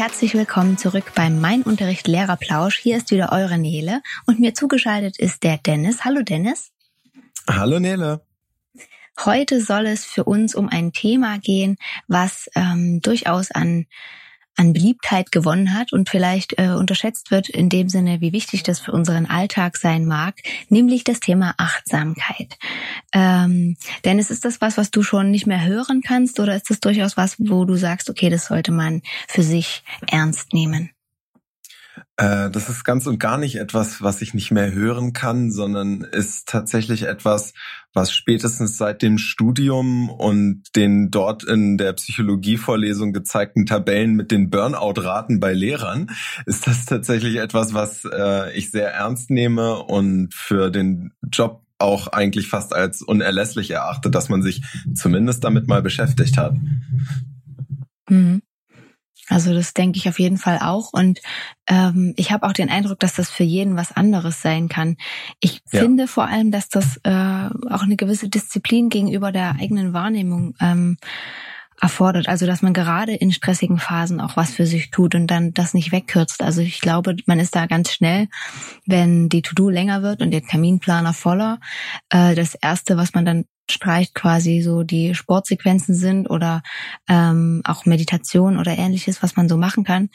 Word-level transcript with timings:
Herzlich 0.00 0.32
willkommen 0.32 0.78
zurück 0.78 1.12
beim 1.14 1.42
Mein 1.42 1.60
Unterricht 1.60 2.08
Lehrerplausch. 2.08 2.78
Hier 2.78 2.96
ist 2.96 3.10
wieder 3.10 3.32
eure 3.32 3.58
Nele 3.58 4.00
und 4.24 4.40
mir 4.40 4.54
zugeschaltet 4.54 5.18
ist 5.18 5.42
der 5.42 5.58
Dennis. 5.58 6.06
Hallo 6.06 6.22
Dennis. 6.22 6.70
Hallo 7.46 7.78
Nele. 7.78 8.24
Heute 9.22 9.60
soll 9.60 9.84
es 9.84 10.06
für 10.06 10.24
uns 10.24 10.54
um 10.54 10.70
ein 10.70 10.94
Thema 10.94 11.38
gehen, 11.38 11.76
was 12.08 12.48
ähm, 12.54 13.02
durchaus 13.02 13.50
an 13.50 13.84
an 14.56 14.72
Beliebtheit 14.72 15.32
gewonnen 15.32 15.74
hat 15.74 15.92
und 15.92 16.08
vielleicht 16.08 16.58
äh, 16.58 16.68
unterschätzt 16.68 17.30
wird 17.30 17.48
in 17.48 17.68
dem 17.68 17.88
Sinne, 17.88 18.20
wie 18.20 18.32
wichtig 18.32 18.62
das 18.62 18.80
für 18.80 18.92
unseren 18.92 19.26
Alltag 19.26 19.76
sein 19.76 20.04
mag, 20.04 20.34
nämlich 20.68 21.04
das 21.04 21.20
Thema 21.20 21.54
Achtsamkeit. 21.56 22.58
Ähm, 23.14 23.76
denn 24.04 24.18
es 24.18 24.30
ist 24.30 24.44
das 24.44 24.60
was, 24.60 24.76
was 24.76 24.90
du 24.90 25.02
schon 25.02 25.30
nicht 25.30 25.46
mehr 25.46 25.64
hören 25.64 26.02
kannst 26.02 26.40
oder 26.40 26.54
ist 26.54 26.70
das 26.70 26.80
durchaus 26.80 27.16
was, 27.16 27.36
wo 27.38 27.64
du 27.64 27.76
sagst, 27.76 28.10
okay, 28.10 28.28
das 28.28 28.46
sollte 28.46 28.72
man 28.72 29.02
für 29.28 29.42
sich 29.42 29.82
ernst 30.06 30.52
nehmen? 30.52 30.90
Äh, 32.16 32.50
das 32.50 32.68
ist 32.68 32.84
ganz 32.84 33.06
und 33.06 33.18
gar 33.18 33.38
nicht 33.38 33.56
etwas, 33.56 34.02
was 34.02 34.22
ich 34.22 34.34
nicht 34.34 34.50
mehr 34.50 34.72
hören 34.72 35.12
kann, 35.12 35.50
sondern 35.50 36.02
ist 36.02 36.48
tatsächlich 36.48 37.04
etwas, 37.04 37.52
was 37.94 38.12
spätestens 38.12 38.76
seit 38.76 39.02
dem 39.02 39.18
Studium 39.18 40.10
und 40.10 40.64
den 40.76 41.10
dort 41.10 41.44
in 41.44 41.78
der 41.78 41.92
Psychologievorlesung 41.94 43.12
gezeigten 43.12 43.66
Tabellen 43.66 44.14
mit 44.14 44.30
den 44.30 44.50
Burnout-Raten 44.50 45.40
bei 45.40 45.52
Lehrern, 45.52 46.10
ist 46.46 46.66
das 46.66 46.84
tatsächlich 46.84 47.36
etwas, 47.36 47.74
was 47.74 48.04
äh, 48.04 48.52
ich 48.56 48.70
sehr 48.70 48.92
ernst 48.92 49.30
nehme 49.30 49.82
und 49.82 50.34
für 50.34 50.70
den 50.70 51.12
Job 51.32 51.62
auch 51.78 52.08
eigentlich 52.08 52.48
fast 52.48 52.74
als 52.74 53.02
unerlässlich 53.02 53.70
erachte, 53.70 54.10
dass 54.10 54.28
man 54.28 54.42
sich 54.42 54.62
zumindest 54.94 55.42
damit 55.44 55.66
mal 55.66 55.82
beschäftigt 55.82 56.36
hat. 56.36 56.54
Mhm. 58.08 58.42
Also 59.30 59.54
das 59.54 59.74
denke 59.74 59.98
ich 59.98 60.08
auf 60.08 60.18
jeden 60.18 60.36
Fall 60.36 60.58
auch. 60.60 60.92
Und 60.92 61.20
ähm, 61.66 62.14
ich 62.16 62.32
habe 62.32 62.46
auch 62.46 62.52
den 62.52 62.68
Eindruck, 62.68 62.98
dass 62.98 63.14
das 63.14 63.30
für 63.30 63.44
jeden 63.44 63.76
was 63.76 63.92
anderes 63.92 64.42
sein 64.42 64.68
kann. 64.68 64.96
Ich 65.40 65.62
ja. 65.72 65.80
finde 65.80 66.08
vor 66.08 66.26
allem, 66.26 66.50
dass 66.50 66.68
das 66.68 66.98
äh, 67.04 67.10
auch 67.70 67.82
eine 67.82 67.96
gewisse 67.96 68.28
Disziplin 68.28 68.88
gegenüber 68.88 69.32
der 69.32 69.56
eigenen 69.60 69.92
Wahrnehmung 69.92 70.54
ähm, 70.60 70.96
erfordert. 71.80 72.28
Also 72.28 72.46
dass 72.46 72.62
man 72.62 72.72
gerade 72.72 73.14
in 73.14 73.32
stressigen 73.32 73.78
Phasen 73.78 74.20
auch 74.20 74.36
was 74.36 74.52
für 74.52 74.66
sich 74.66 74.90
tut 74.90 75.14
und 75.14 75.28
dann 75.28 75.52
das 75.54 75.74
nicht 75.74 75.92
wegkürzt. 75.92 76.42
Also 76.42 76.60
ich 76.60 76.80
glaube, 76.80 77.16
man 77.26 77.40
ist 77.40 77.56
da 77.56 77.66
ganz 77.66 77.90
schnell, 77.90 78.28
wenn 78.86 79.28
die 79.28 79.42
To-Do 79.42 79.70
länger 79.70 80.02
wird 80.02 80.22
und 80.22 80.30
der 80.30 80.42
Terminplaner 80.42 81.14
voller. 81.14 81.60
Äh, 82.10 82.34
das 82.34 82.54
Erste, 82.54 82.96
was 82.96 83.14
man 83.14 83.24
dann 83.24 83.44
streicht 83.70 84.14
quasi 84.14 84.60
so 84.60 84.82
die 84.82 85.14
Sportsequenzen 85.14 85.94
sind 85.94 86.28
oder 86.28 86.62
ähm, 87.08 87.62
auch 87.64 87.86
Meditation 87.86 88.58
oder 88.58 88.76
ähnliches, 88.76 89.22
was 89.22 89.36
man 89.36 89.48
so 89.48 89.56
machen 89.56 89.84
kann. 89.84 90.10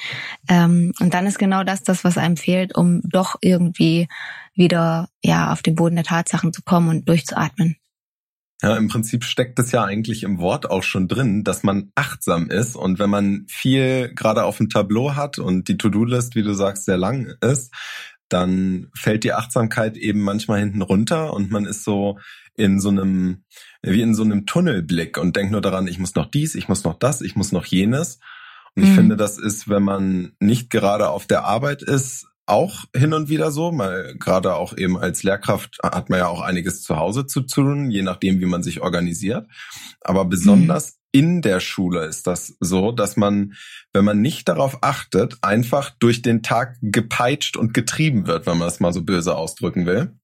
Ähm, 0.50 0.94
und 1.00 1.14
dann 1.14 1.28
ist 1.28 1.40
genau 1.40 1.64
das 1.64 1.84
das, 1.84 2.04
was 2.04 2.18
einem 2.18 2.38
fehlt, 2.38 2.76
um 2.76 3.02
doch 3.04 3.36
irgendwie 3.42 4.08
wieder 4.54 5.10
ja 5.24 5.52
auf 5.52 5.62
den 5.62 5.76
Boden 5.76 5.96
der 5.96 6.06
Tatsachen 6.06 6.54
zu 6.54 6.62
kommen 6.64 6.90
und 6.90 7.10
durchzuatmen. 7.10 7.78
Ja, 8.62 8.78
im 8.78 8.88
Prinzip 8.88 9.26
steckt 9.26 9.60
es 9.60 9.72
ja 9.72 9.84
eigentlich 9.84 10.24
im 10.24 10.40
Wort 10.40 10.70
auch 10.70 10.82
schon 10.82 11.08
drin, 11.08 11.44
dass 11.44 11.64
man 11.64 11.92
achtsam 11.94 12.50
ist. 12.50 12.76
Und 12.76 13.00
wenn 13.00 13.10
man 13.10 13.46
viel 13.50 14.14
gerade 14.16 14.46
auf 14.46 14.58
dem 14.58 14.70
Tableau 14.70 15.16
hat 15.16 15.40
und 15.40 15.68
die 15.68 15.78
To-Do-List, 15.78 16.36
wie 16.36 16.44
du 16.44 16.54
sagst, 16.54 16.86
sehr 16.86 16.98
lang 16.98 17.34
ist, 17.42 17.74
dann 18.30 18.88
fällt 18.96 19.24
die 19.24 19.34
Achtsamkeit 19.34 19.98
eben 19.98 20.22
manchmal 20.22 20.60
hinten 20.60 20.82
runter 20.82 21.34
und 21.34 21.52
man 21.52 21.66
ist 21.66 21.84
so 21.84 22.18
in 22.56 22.80
so 22.80 22.90
einem, 22.90 23.44
wie 23.82 24.02
in 24.02 24.16
so 24.16 24.24
einem 24.24 24.46
Tunnelblick 24.46 25.18
und 25.18 25.36
denkt 25.36 25.52
nur 25.52 25.62
daran, 25.62 25.88
ich 25.88 26.00
muss 26.00 26.16
noch 26.16 26.30
dies, 26.30 26.56
ich 26.56 26.68
muss 26.68 26.84
noch 26.84 26.98
das, 26.98 27.22
ich 27.22 27.36
muss 27.36 27.52
noch 27.52 27.66
jenes. 27.66 28.20
Und 28.76 28.84
ich 28.84 28.90
mhm. 28.90 28.96
finde, 28.96 29.18
das 29.18 29.38
ist, 29.38 29.70
wenn 29.70 29.84
man 29.84 30.34
nicht 30.40 30.70
gerade 30.70 31.10
auf 31.10 31.28
der 31.28 31.46
Arbeit 31.46 31.82
ist, 31.82 32.28
auch 32.48 32.84
hin 32.96 33.14
und 33.14 33.28
wieder 33.28 33.52
so, 33.52 33.76
weil 33.76 34.16
gerade 34.20 34.54
auch 34.56 34.78
eben 34.78 34.98
als 34.98 35.24
Lehrkraft 35.24 35.80
hat 35.82 36.10
man 36.10 36.20
ja 36.20 36.28
auch 36.28 36.42
einiges 36.42 36.84
zu 36.84 36.98
Hause 36.98 37.26
zu 37.26 37.42
tun, 37.42 37.90
je 37.90 38.04
nachdem, 38.04 38.40
wie 38.40 38.46
man 38.46 38.62
sich 38.62 38.82
organisiert. 38.82 39.48
Aber 40.02 40.26
besonders 40.26 41.00
mhm. 41.14 41.20
in 41.20 41.42
der 41.42 41.60
Schule 41.60 42.06
ist 42.06 42.28
das 42.28 42.56
so, 42.60 42.92
dass 42.92 43.18
man, 43.18 43.54
wenn 43.94 44.06
man 44.06 44.22
nicht 44.22 44.48
darauf 44.48 44.84
achtet, 44.84 45.38
einfach 45.42 45.90
durch 45.98 46.22
den 46.22 46.44
Tag 46.44 46.76
gepeitscht 46.82 47.58
und 47.58 47.74
getrieben 47.74 48.28
wird, 48.28 48.46
wenn 48.46 48.60
man 48.60 48.68
es 48.68 48.80
mal 48.80 48.94
so 48.94 49.04
böse 49.04 49.36
ausdrücken 49.36 49.88
will 49.88 50.16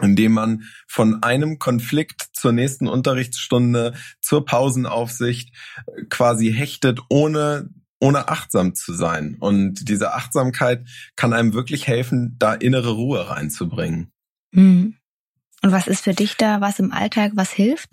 indem 0.00 0.32
man 0.32 0.62
von 0.86 1.22
einem 1.22 1.58
Konflikt 1.58 2.28
zur 2.32 2.52
nächsten 2.52 2.86
Unterrichtsstunde, 2.86 3.94
zur 4.20 4.44
Pausenaufsicht 4.44 5.52
äh, 5.86 6.04
quasi 6.04 6.52
hechtet, 6.52 7.00
ohne 7.08 7.70
ohne 7.98 8.28
achtsam 8.28 8.74
zu 8.74 8.92
sein. 8.92 9.36
Und 9.40 9.88
diese 9.88 10.12
Achtsamkeit 10.12 10.86
kann 11.16 11.32
einem 11.32 11.54
wirklich 11.54 11.86
helfen, 11.86 12.36
da 12.38 12.52
innere 12.52 12.90
Ruhe 12.90 13.30
reinzubringen. 13.30 14.12
Mhm. 14.52 14.96
Und 15.62 15.72
was 15.72 15.86
ist 15.86 16.04
für 16.04 16.12
dich 16.12 16.36
da 16.36 16.60
was 16.60 16.78
im 16.78 16.92
Alltag, 16.92 17.32
was 17.34 17.52
hilft? 17.52 17.88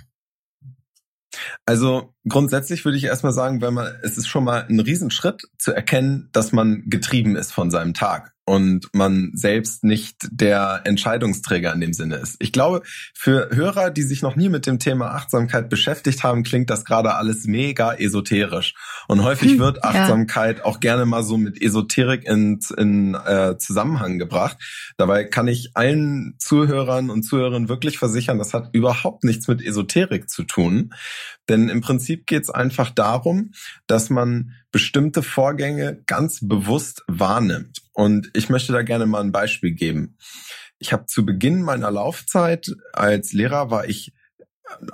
Also 1.65 2.13
grundsätzlich 2.27 2.85
würde 2.85 2.97
ich 2.97 3.05
erstmal 3.05 3.33
sagen, 3.33 3.61
wenn 3.61 3.73
man, 3.73 3.91
es 4.03 4.17
ist 4.17 4.27
schon 4.27 4.43
mal 4.43 4.65
ein 4.69 4.79
Riesenschritt 4.79 5.43
zu 5.57 5.71
erkennen, 5.71 6.29
dass 6.31 6.51
man 6.51 6.83
getrieben 6.87 7.35
ist 7.35 7.51
von 7.51 7.71
seinem 7.71 7.93
Tag 7.93 8.32
und 8.45 8.89
man 8.93 9.31
selbst 9.33 9.83
nicht 9.83 10.17
der 10.29 10.81
Entscheidungsträger 10.83 11.73
in 11.73 11.79
dem 11.79 11.93
Sinne 11.93 12.15
ist. 12.15 12.35
Ich 12.39 12.51
glaube, 12.51 12.81
für 13.13 13.49
Hörer, 13.51 13.89
die 13.89 14.01
sich 14.01 14.21
noch 14.21 14.35
nie 14.35 14.49
mit 14.49 14.65
dem 14.65 14.79
Thema 14.79 15.11
Achtsamkeit 15.11 15.69
beschäftigt 15.69 16.23
haben, 16.23 16.43
klingt 16.43 16.69
das 16.69 16.83
gerade 16.83 17.15
alles 17.15 17.45
mega 17.45 17.93
esoterisch. 17.93 18.73
Und 19.07 19.23
häufig 19.23 19.53
hm, 19.53 19.59
wird 19.59 19.83
Achtsamkeit 19.83 20.59
ja. 20.59 20.65
auch 20.65 20.81
gerne 20.81 21.05
mal 21.05 21.23
so 21.23 21.37
mit 21.37 21.61
Esoterik 21.61 22.25
in, 22.25 22.59
in 22.77 23.15
äh, 23.15 23.57
Zusammenhang 23.57 24.19
gebracht. 24.19 24.57
Dabei 24.97 25.23
kann 25.23 25.47
ich 25.47 25.71
allen 25.75 26.35
Zuhörern 26.37 27.09
und 27.09 27.23
Zuhörern 27.23 27.69
wirklich 27.69 27.97
versichern, 27.97 28.39
das 28.39 28.53
hat 28.53 28.69
überhaupt 28.73 29.23
nichts 29.23 29.47
mit 29.47 29.61
Esoterik 29.61 30.29
zu 30.29 30.43
tun. 30.43 30.93
Denn 31.47 31.69
im 31.69 31.81
Prinzip 31.81 32.25
geht 32.25 32.43
es 32.43 32.49
einfach 32.49 32.89
darum, 32.89 33.51
dass 33.87 34.09
man 34.09 34.53
bestimmte 34.73 35.23
Vorgänge 35.23 36.03
ganz 36.07 36.39
bewusst 36.41 37.03
wahrnimmt. 37.07 37.83
Und 37.93 38.31
ich 38.33 38.49
möchte 38.49 38.73
da 38.73 38.81
gerne 38.81 39.05
mal 39.05 39.21
ein 39.21 39.31
Beispiel 39.31 39.71
geben. 39.71 40.17
Ich 40.79 40.91
habe 40.91 41.05
zu 41.05 41.25
Beginn 41.25 41.61
meiner 41.61 41.91
Laufzeit 41.91 42.75
als 42.91 43.31
Lehrer 43.31 43.69
war 43.71 43.87
ich 43.87 44.13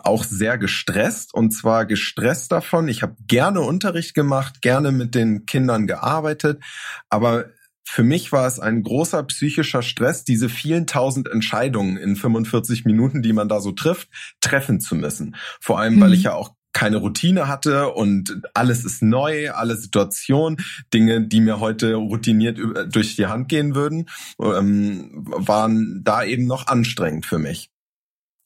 auch 0.03 0.25
sehr 0.25 0.57
gestresst 0.57 1.33
und 1.33 1.51
zwar 1.51 1.85
gestresst 1.85 2.51
davon. 2.51 2.89
Ich 2.89 3.01
habe 3.01 3.15
gerne 3.25 3.61
Unterricht 3.61 4.13
gemacht, 4.13 4.61
gerne 4.61 4.91
mit 4.91 5.15
den 5.15 5.45
Kindern 5.45 5.87
gearbeitet, 5.87 6.61
aber 7.09 7.45
für 7.85 8.03
mich 8.03 8.31
war 8.31 8.45
es 8.45 8.59
ein 8.59 8.83
großer 8.83 9.23
psychischer 9.23 9.81
Stress, 9.81 10.25
diese 10.25 10.49
vielen 10.49 10.85
tausend 10.85 11.27
Entscheidungen 11.27 11.97
in 11.97 12.15
45 12.15 12.85
Minuten, 12.85 13.23
die 13.23 13.33
man 13.33 13.47
da 13.47 13.61
so 13.61 13.71
trifft, 13.71 14.09
treffen 14.41 14.79
zu 14.79 14.93
müssen. 14.93 15.35
Vor 15.59 15.79
allem, 15.79 15.95
mhm. 15.95 16.01
weil 16.01 16.13
ich 16.13 16.23
ja 16.23 16.33
auch 16.33 16.53
keine 16.79 16.95
Routine 16.95 17.49
hatte 17.49 17.89
und 17.89 18.41
alles 18.53 18.85
ist 18.85 19.01
neu, 19.03 19.51
alle 19.51 19.75
Situationen, 19.75 20.63
Dinge, 20.93 21.27
die 21.27 21.41
mir 21.41 21.59
heute 21.59 21.95
routiniert 21.95 22.57
durch 22.87 23.17
die 23.17 23.25
Hand 23.25 23.49
gehen 23.49 23.75
würden, 23.75 24.09
ähm, 24.41 25.09
waren 25.25 26.01
da 26.05 26.23
eben 26.23 26.45
noch 26.45 26.67
anstrengend 26.67 27.25
für 27.25 27.37
mich. 27.37 27.69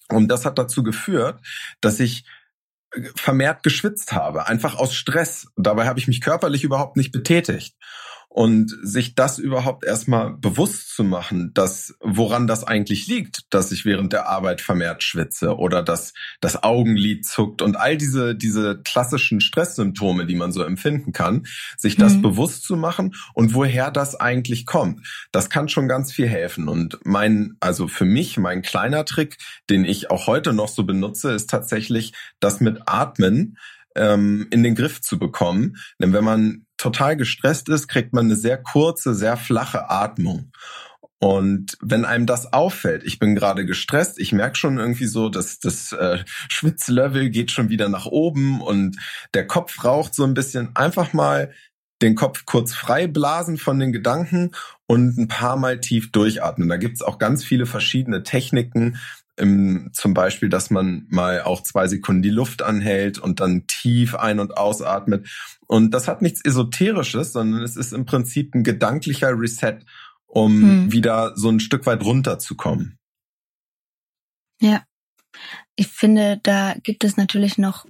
Und 0.10 0.30
das 0.30 0.46
hat 0.46 0.58
dazu 0.58 0.82
geführt, 0.82 1.42
dass 1.80 2.00
ich 2.00 2.26
vermehrt 3.16 3.62
geschwitzt 3.62 4.14
habe, 4.14 4.48
einfach 4.48 4.78
aus 4.78 4.96
Stress. 4.96 5.46
Dabei 5.56 5.86
habe 5.86 6.00
ich 6.00 6.08
mich 6.08 6.20
körperlich 6.20 6.64
überhaupt 6.64 6.98
nicht 6.98 7.12
betätigt. 7.12 7.76
Und 8.36 8.76
sich 8.82 9.14
das 9.14 9.38
überhaupt 9.38 9.86
erstmal 9.86 10.34
bewusst 10.34 10.96
zu 10.96 11.04
machen, 11.04 11.52
dass 11.54 11.94
woran 12.00 12.48
das 12.48 12.64
eigentlich 12.64 13.06
liegt, 13.06 13.42
dass 13.54 13.72
ich 13.72 13.86
während 13.86 14.12
der 14.12 14.28
Arbeit 14.28 14.60
vermehrt 14.60 15.04
schwitze 15.04 15.56
oder 15.56 15.84
dass 15.84 16.14
das 16.42 16.64
Augenlid 16.64 17.28
zuckt 17.28 17.62
und 17.62 17.76
all 17.76 17.96
diese, 17.96 18.34
diese 18.34 18.82
klassischen 18.84 19.40
Stresssymptome, 19.40 20.26
die 20.26 20.34
man 20.34 20.52
so 20.52 20.64
empfinden 20.64 21.12
kann, 21.12 21.46
sich 21.78 21.96
das 21.96 22.16
mhm. 22.16 22.22
bewusst 22.24 22.64
zu 22.64 22.76
machen 22.76 23.14
und 23.36 23.54
woher 23.54 23.92
das 23.92 24.16
eigentlich 24.16 24.66
kommt. 24.66 25.06
Das 25.32 25.52
kann 25.52 25.70
schon 25.70 25.88
ganz 25.88 26.12
viel 26.12 26.28
helfen. 26.28 26.68
Und 26.68 26.98
mein, 27.04 27.56
also 27.60 27.88
für 27.88 28.06
mich, 28.06 28.40
mein 28.40 28.64
kleiner 28.64 29.06
Trick, 29.06 29.38
den 29.70 29.86
ich 29.86 30.10
auch 30.10 30.26
heute 30.26 30.54
noch 30.54 30.70
so 30.70 30.86
benutze, 30.86 31.34
ist 31.34 31.52
tatsächlich 31.52 32.14
das 32.40 32.62
mit 32.62 32.82
Atmen 32.88 33.60
ähm, 33.96 34.48
in 34.50 34.64
den 34.64 34.76
Griff 34.76 35.02
zu 35.02 35.20
bekommen. 35.20 35.78
Denn 36.00 36.14
wenn 36.14 36.24
man 36.24 36.66
total 36.84 37.16
gestresst 37.18 37.70
ist, 37.70 37.88
kriegt 37.88 38.14
man 38.14 38.26
eine 38.26 38.36
sehr 38.36 38.58
kurze, 38.58 39.16
sehr 39.16 39.38
flache 39.38 39.90
Atmung. 39.90 40.52
Und 41.20 41.78
wenn 41.82 42.04
einem 42.04 42.26
das 42.26 42.52
auffällt, 42.52 43.04
ich 43.06 43.18
bin 43.18 43.34
gerade 43.34 43.66
gestresst, 43.66 44.20
ich 44.20 44.34
merke 44.34 44.58
schon 44.58 44.78
irgendwie 44.78 45.06
so, 45.06 45.30
dass 45.30 45.60
das 45.60 45.94
äh, 45.94 46.20
Schwitzlevel 46.50 47.30
geht 47.30 47.50
schon 47.52 47.70
wieder 47.70 47.88
nach 47.88 48.06
oben 48.06 48.62
und 48.62 48.98
der 49.34 49.48
Kopf 49.48 49.86
raucht 49.86 50.14
so 50.14 50.26
ein 50.26 50.34
bisschen. 50.34 50.76
Einfach 50.76 51.14
mal 51.14 51.54
den 52.02 52.16
Kopf 52.16 52.44
kurz 52.46 52.74
frei 52.74 53.08
blasen 53.08 53.58
von 53.58 53.80
den 53.80 53.94
Gedanken 53.94 54.52
und 54.86 55.18
ein 55.18 55.30
paar 55.30 55.56
Mal 55.56 55.80
tief 55.80 56.12
durchatmen. 56.12 56.68
Da 56.68 56.76
gibt's 56.76 57.02
auch 57.02 57.20
ganz 57.20 57.46
viele 57.46 57.66
verschiedene 57.66 58.24
Techniken, 58.24 58.98
Im, 59.36 59.90
zum 59.94 60.14
Beispiel, 60.14 60.50
dass 60.50 60.70
man 60.70 61.08
mal 61.10 61.42
auch 61.42 61.64
zwei 61.64 61.88
Sekunden 61.88 62.22
die 62.22 62.30
Luft 62.30 62.62
anhält 62.62 63.18
und 63.18 63.40
dann 63.40 63.66
tief 63.66 64.14
ein- 64.16 64.40
und 64.40 64.58
ausatmet. 64.58 65.28
Und 65.66 65.92
das 65.92 66.08
hat 66.08 66.22
nichts 66.22 66.46
Esoterisches, 66.46 67.34
sondern 67.34 67.64
es 67.64 67.76
ist 67.76 67.94
im 67.94 68.06
Prinzip 68.06 68.54
ein 68.54 68.64
gedanklicher 68.64 69.32
Reset, 69.32 69.80
um 70.28 70.62
hm. 70.62 70.92
wieder 70.92 71.36
so 71.36 71.50
ein 71.50 71.60
Stück 71.60 71.86
weit 71.88 72.04
runterzukommen. 72.04 73.00
Ja. 74.62 74.84
Ich 75.76 75.88
finde, 75.88 76.40
da 76.44 76.76
gibt 76.84 77.04
es 77.04 77.18
natürlich 77.18 77.58
noch 77.58 77.88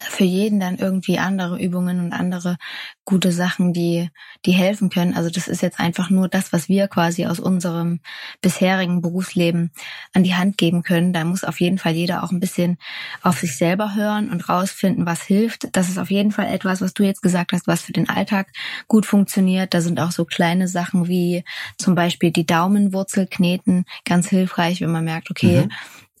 für 0.00 0.24
jeden 0.24 0.60
dann 0.60 0.78
irgendwie 0.78 1.18
andere 1.18 1.60
Übungen 1.60 2.00
und 2.00 2.12
andere 2.12 2.56
gute 3.04 3.32
Sachen, 3.32 3.74
die, 3.74 4.10
die 4.46 4.52
helfen 4.52 4.88
können. 4.88 5.14
Also 5.14 5.28
das 5.28 5.46
ist 5.46 5.60
jetzt 5.60 5.78
einfach 5.78 6.08
nur 6.08 6.28
das, 6.28 6.52
was 6.54 6.68
wir 6.70 6.88
quasi 6.88 7.26
aus 7.26 7.38
unserem 7.38 8.00
bisherigen 8.40 9.02
Berufsleben 9.02 9.70
an 10.14 10.22
die 10.24 10.34
Hand 10.34 10.56
geben 10.56 10.82
können. 10.82 11.12
Da 11.12 11.24
muss 11.24 11.44
auf 11.44 11.60
jeden 11.60 11.78
Fall 11.78 11.92
jeder 11.92 12.22
auch 12.24 12.32
ein 12.32 12.40
bisschen 12.40 12.78
auf 13.22 13.38
sich 13.38 13.56
selber 13.56 13.94
hören 13.94 14.30
und 14.30 14.48
rausfinden, 14.48 15.04
was 15.04 15.22
hilft. 15.22 15.68
Das 15.76 15.88
ist 15.88 15.98
auf 15.98 16.10
jeden 16.10 16.32
Fall 16.32 16.46
etwas, 16.46 16.80
was 16.80 16.94
du 16.94 17.02
jetzt 17.02 17.22
gesagt 17.22 17.52
hast, 17.52 17.66
was 17.66 17.82
für 17.82 17.92
den 17.92 18.08
Alltag 18.08 18.48
gut 18.88 19.04
funktioniert. 19.04 19.74
Da 19.74 19.82
sind 19.82 20.00
auch 20.00 20.12
so 20.12 20.24
kleine 20.24 20.66
Sachen 20.66 21.08
wie 21.08 21.44
zum 21.76 21.94
Beispiel 21.94 22.30
die 22.30 22.46
Daumenwurzel 22.46 23.26
kneten 23.26 23.84
ganz 24.04 24.28
hilfreich, 24.28 24.80
wenn 24.80 24.92
man 24.92 25.04
merkt, 25.04 25.30
okay, 25.30 25.66
mhm. 25.66 25.70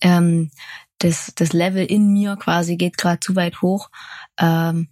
ähm, 0.02 0.50
das, 1.04 1.32
das 1.34 1.52
Level 1.52 1.84
in 1.84 2.12
mir 2.14 2.36
quasi 2.36 2.76
geht 2.76 2.96
gerade 2.96 3.20
zu 3.20 3.36
weit 3.36 3.60
hoch. 3.60 3.90
Ähm, 4.40 4.88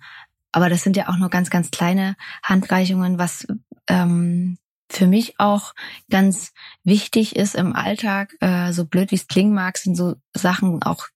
aber 0.52 0.68
das 0.68 0.82
sind 0.82 0.96
ja 0.96 1.08
auch 1.08 1.16
nur 1.16 1.30
ganz, 1.30 1.48
ganz 1.48 1.70
kleine 1.70 2.16
Handreichungen, 2.42 3.18
was 3.18 3.46
ähm, 3.88 4.58
für 4.90 5.06
mich 5.06 5.40
auch 5.40 5.72
ganz 6.10 6.52
wichtig 6.84 7.34
ist 7.34 7.54
im 7.54 7.74
Alltag, 7.74 8.36
äh, 8.40 8.74
so 8.74 8.84
blöd 8.84 9.10
wie 9.10 9.14
es 9.14 9.26
klingen 9.26 9.54
mag, 9.54 9.78
sind 9.78 9.96
so 9.96 10.16
Sachen 10.34 10.82
auch 10.82 11.06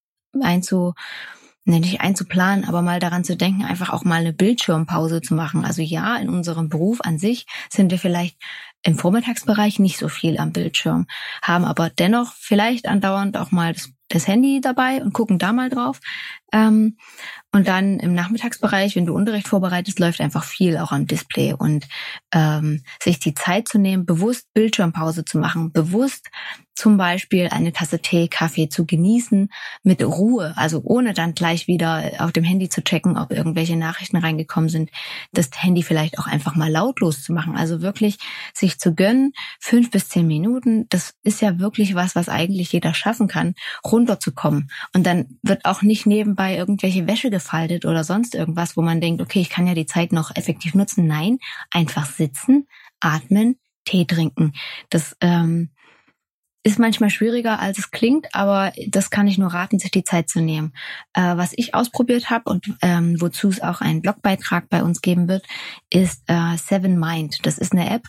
einzu, 0.40 0.94
ne, 1.66 1.80
nicht 1.80 2.00
einzuplanen, 2.00 2.64
aber 2.64 2.80
mal 2.80 2.98
daran 2.98 3.22
zu 3.22 3.36
denken, 3.36 3.66
einfach 3.66 3.90
auch 3.90 4.04
mal 4.04 4.20
eine 4.20 4.32
Bildschirmpause 4.32 5.20
zu 5.20 5.34
machen. 5.34 5.66
Also 5.66 5.82
ja, 5.82 6.16
in 6.16 6.30
unserem 6.30 6.70
Beruf 6.70 7.02
an 7.02 7.18
sich 7.18 7.44
sind 7.68 7.90
wir 7.90 7.98
vielleicht 7.98 8.38
im 8.82 8.96
Vormittagsbereich 8.96 9.78
nicht 9.78 9.98
so 9.98 10.08
viel 10.08 10.38
am 10.38 10.52
Bildschirm, 10.52 11.06
haben 11.42 11.66
aber 11.66 11.90
dennoch 11.90 12.32
vielleicht 12.32 12.88
andauernd 12.88 13.36
auch 13.36 13.50
mal 13.50 13.74
das 13.74 13.90
das 14.08 14.26
Handy 14.28 14.60
dabei 14.60 15.02
und 15.02 15.12
gucken 15.12 15.38
da 15.38 15.52
mal 15.52 15.68
drauf. 15.68 16.00
Ähm, 16.52 16.96
und 17.52 17.68
dann 17.68 17.98
im 18.00 18.14
Nachmittagsbereich, 18.14 18.96
wenn 18.96 19.06
du 19.06 19.14
Unterricht 19.14 19.48
vorbereitest, 19.48 19.98
läuft 19.98 20.20
einfach 20.20 20.44
viel 20.44 20.76
auch 20.78 20.92
am 20.92 21.06
Display. 21.06 21.54
Und 21.54 21.88
ähm, 22.32 22.82
sich 23.02 23.18
die 23.18 23.34
Zeit 23.34 23.68
zu 23.68 23.78
nehmen, 23.78 24.06
bewusst 24.06 24.46
Bildschirmpause 24.52 25.24
zu 25.24 25.38
machen, 25.38 25.72
bewusst 25.72 26.28
zum 26.76 26.98
Beispiel 26.98 27.48
eine 27.48 27.72
Tasse 27.72 28.00
Tee, 28.00 28.28
Kaffee 28.28 28.68
zu 28.68 28.84
genießen 28.84 29.48
mit 29.82 30.04
Ruhe, 30.04 30.52
also 30.56 30.82
ohne 30.84 31.14
dann 31.14 31.34
gleich 31.34 31.66
wieder 31.66 32.12
auf 32.18 32.32
dem 32.32 32.44
Handy 32.44 32.68
zu 32.68 32.84
checken, 32.84 33.16
ob 33.16 33.32
irgendwelche 33.32 33.76
Nachrichten 33.76 34.18
reingekommen 34.18 34.68
sind, 34.68 34.90
das 35.32 35.48
Handy 35.54 35.82
vielleicht 35.82 36.18
auch 36.18 36.26
einfach 36.26 36.54
mal 36.54 36.70
lautlos 36.70 37.22
zu 37.22 37.32
machen. 37.32 37.56
Also 37.56 37.80
wirklich 37.80 38.18
sich 38.52 38.78
zu 38.78 38.94
gönnen, 38.94 39.32
fünf 39.58 39.90
bis 39.90 40.10
zehn 40.10 40.26
Minuten, 40.26 40.86
das 40.90 41.14
ist 41.22 41.40
ja 41.40 41.58
wirklich 41.58 41.94
was, 41.94 42.14
was 42.14 42.28
eigentlich 42.28 42.72
jeder 42.72 42.92
schaffen 42.92 43.26
kann, 43.26 43.54
runterzukommen. 43.96 44.70
Und 44.94 45.06
dann 45.06 45.38
wird 45.42 45.64
auch 45.64 45.82
nicht 45.82 46.06
nebenbei 46.06 46.56
irgendwelche 46.56 47.06
Wäsche 47.06 47.30
gefaltet 47.30 47.86
oder 47.86 48.04
sonst 48.04 48.34
irgendwas, 48.34 48.76
wo 48.76 48.82
man 48.82 49.00
denkt, 49.00 49.22
okay, 49.22 49.40
ich 49.40 49.48
kann 49.48 49.66
ja 49.66 49.74
die 49.74 49.86
Zeit 49.86 50.12
noch 50.12 50.36
effektiv 50.36 50.74
nutzen. 50.74 51.06
Nein, 51.06 51.38
einfach 51.70 52.06
sitzen, 52.06 52.68
atmen, 53.00 53.56
Tee 53.84 54.04
trinken. 54.04 54.52
Das 54.90 55.16
ähm, 55.20 55.70
ist 56.66 56.80
manchmal 56.80 57.10
schwieriger, 57.10 57.60
als 57.60 57.78
es 57.78 57.92
klingt, 57.92 58.34
aber 58.34 58.72
das 58.88 59.10
kann 59.10 59.28
ich 59.28 59.38
nur 59.38 59.54
raten, 59.54 59.78
sich 59.78 59.92
die 59.92 60.02
Zeit 60.02 60.28
zu 60.28 60.40
nehmen. 60.40 60.72
Äh, 61.14 61.36
was 61.36 61.52
ich 61.54 61.76
ausprobiert 61.76 62.28
habe 62.28 62.50
und 62.50 62.74
ähm, 62.82 63.20
wozu 63.20 63.48
es 63.50 63.62
auch 63.62 63.80
einen 63.80 64.02
Blogbeitrag 64.02 64.68
bei 64.68 64.82
uns 64.82 65.00
geben 65.00 65.28
wird, 65.28 65.46
ist 65.90 66.24
äh, 66.26 66.56
Seven 66.56 66.98
Mind. 66.98 67.46
Das 67.46 67.58
ist 67.58 67.70
eine 67.70 67.88
App, 67.88 68.02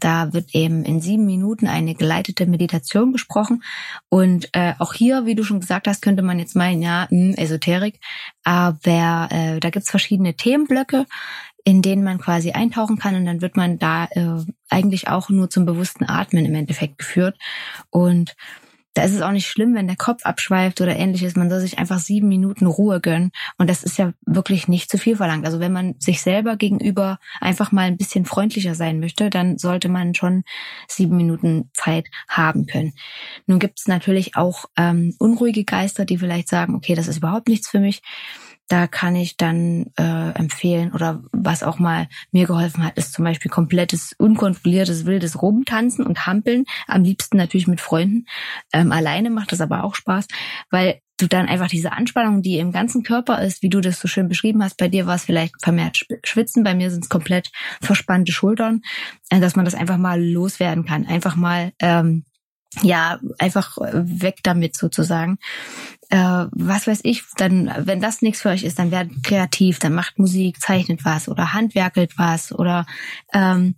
da 0.00 0.32
wird 0.32 0.54
eben 0.54 0.86
in 0.86 1.02
sieben 1.02 1.26
Minuten 1.26 1.66
eine 1.66 1.94
geleitete 1.94 2.46
Meditation 2.46 3.12
gesprochen. 3.12 3.62
Und 4.08 4.48
äh, 4.54 4.72
auch 4.78 4.94
hier, 4.94 5.26
wie 5.26 5.34
du 5.34 5.44
schon 5.44 5.60
gesagt 5.60 5.86
hast, 5.86 6.00
könnte 6.00 6.22
man 6.22 6.38
jetzt 6.38 6.56
meinen, 6.56 6.80
ja, 6.80 7.08
mh, 7.10 7.10
hm, 7.10 7.34
Esoterik, 7.34 8.00
aber 8.42 9.28
äh, 9.30 9.60
da 9.60 9.68
gibt's 9.68 9.90
verschiedene 9.90 10.34
Themenblöcke 10.34 11.04
in 11.64 11.82
denen 11.82 12.04
man 12.04 12.18
quasi 12.18 12.52
eintauchen 12.52 12.98
kann 12.98 13.14
und 13.14 13.26
dann 13.26 13.40
wird 13.40 13.56
man 13.56 13.78
da 13.78 14.06
äh, 14.10 14.44
eigentlich 14.68 15.08
auch 15.08 15.28
nur 15.28 15.50
zum 15.50 15.66
bewussten 15.66 16.04
Atmen 16.04 16.46
im 16.46 16.54
Endeffekt 16.54 16.98
geführt. 16.98 17.36
Und 17.90 18.36
da 18.98 19.04
ist 19.04 19.14
es 19.14 19.22
auch 19.22 19.30
nicht 19.30 19.46
schlimm, 19.46 19.76
wenn 19.76 19.86
der 19.86 19.96
Kopf 19.96 20.24
abschweift 20.24 20.80
oder 20.80 20.96
ähnliches. 20.96 21.36
Man 21.36 21.50
soll 21.50 21.60
sich 21.60 21.78
einfach 21.78 22.00
sieben 22.00 22.26
Minuten 22.26 22.66
Ruhe 22.66 23.00
gönnen. 23.00 23.30
Und 23.56 23.70
das 23.70 23.84
ist 23.84 23.96
ja 23.96 24.12
wirklich 24.26 24.66
nicht 24.66 24.90
zu 24.90 24.98
viel 24.98 25.16
verlangt. 25.16 25.46
Also 25.46 25.60
wenn 25.60 25.72
man 25.72 25.94
sich 26.00 26.20
selber 26.20 26.56
gegenüber 26.56 27.20
einfach 27.40 27.70
mal 27.70 27.82
ein 27.82 27.96
bisschen 27.96 28.24
freundlicher 28.24 28.74
sein 28.74 28.98
möchte, 28.98 29.30
dann 29.30 29.56
sollte 29.56 29.88
man 29.88 30.16
schon 30.16 30.42
sieben 30.88 31.16
Minuten 31.16 31.70
Zeit 31.74 32.08
haben 32.28 32.66
können. 32.66 32.92
Nun 33.46 33.60
gibt 33.60 33.78
es 33.78 33.86
natürlich 33.86 34.34
auch 34.34 34.64
ähm, 34.76 35.14
unruhige 35.20 35.64
Geister, 35.64 36.04
die 36.04 36.18
vielleicht 36.18 36.48
sagen, 36.48 36.74
okay, 36.74 36.96
das 36.96 37.06
ist 37.06 37.18
überhaupt 37.18 37.48
nichts 37.48 37.68
für 37.68 37.78
mich. 37.78 38.02
Da 38.68 38.86
kann 38.86 39.16
ich 39.16 39.36
dann 39.36 39.86
äh, 39.98 40.30
empfehlen 40.30 40.92
oder 40.92 41.22
was 41.32 41.62
auch 41.62 41.78
mal 41.78 42.08
mir 42.32 42.46
geholfen 42.46 42.84
hat, 42.84 42.96
ist 42.96 43.12
zum 43.12 43.24
Beispiel 43.24 43.50
komplettes, 43.50 44.14
unkontrolliertes, 44.18 45.06
wildes 45.06 45.40
Rumtanzen 45.40 46.06
und 46.06 46.26
Hampeln. 46.26 46.64
Am 46.86 47.02
liebsten 47.02 47.36
natürlich 47.36 47.66
mit 47.66 47.80
Freunden. 47.80 48.26
Ähm, 48.72 48.92
alleine 48.92 49.30
macht 49.30 49.52
das 49.52 49.60
aber 49.60 49.84
auch 49.84 49.94
Spaß, 49.94 50.26
weil 50.70 51.00
du 51.18 51.26
dann 51.26 51.48
einfach 51.48 51.68
diese 51.68 51.92
Anspannung, 51.92 52.42
die 52.42 52.58
im 52.58 52.72
ganzen 52.72 53.02
Körper 53.02 53.42
ist, 53.42 53.62
wie 53.62 53.68
du 53.68 53.80
das 53.80 54.00
so 54.00 54.08
schön 54.08 54.28
beschrieben 54.28 54.62
hast, 54.62 54.76
bei 54.76 54.88
dir 54.88 55.06
war 55.06 55.16
es 55.16 55.24
vielleicht 55.24 55.54
vermehrt 55.60 56.06
Schwitzen, 56.24 56.62
bei 56.62 56.74
mir 56.74 56.90
sind 56.90 57.04
es 57.04 57.08
komplett 57.08 57.50
verspannte 57.80 58.32
Schultern, 58.32 58.82
äh, 59.30 59.40
dass 59.40 59.56
man 59.56 59.64
das 59.64 59.74
einfach 59.74 59.98
mal 59.98 60.22
loswerden 60.22 60.84
kann. 60.84 61.06
Einfach 61.06 61.36
mal 61.36 61.72
ähm, 61.80 62.24
ja, 62.82 63.18
einfach 63.38 63.78
weg 63.78 64.40
damit 64.42 64.76
sozusagen 64.76 65.38
äh, 66.10 66.46
was 66.50 66.86
weiß 66.86 67.00
ich, 67.02 67.22
dann, 67.36 67.70
wenn 67.80 68.00
das 68.00 68.22
nichts 68.22 68.40
für 68.42 68.48
euch 68.48 68.64
ist, 68.64 68.78
dann 68.78 68.90
werdet 68.90 69.22
kreativ, 69.22 69.78
dann 69.78 69.94
macht 69.94 70.18
Musik, 70.18 70.60
zeichnet 70.60 71.04
was 71.04 71.28
oder 71.28 71.52
handwerkelt 71.52 72.16
was 72.16 72.52
oder 72.52 72.86
ähm, 73.34 73.74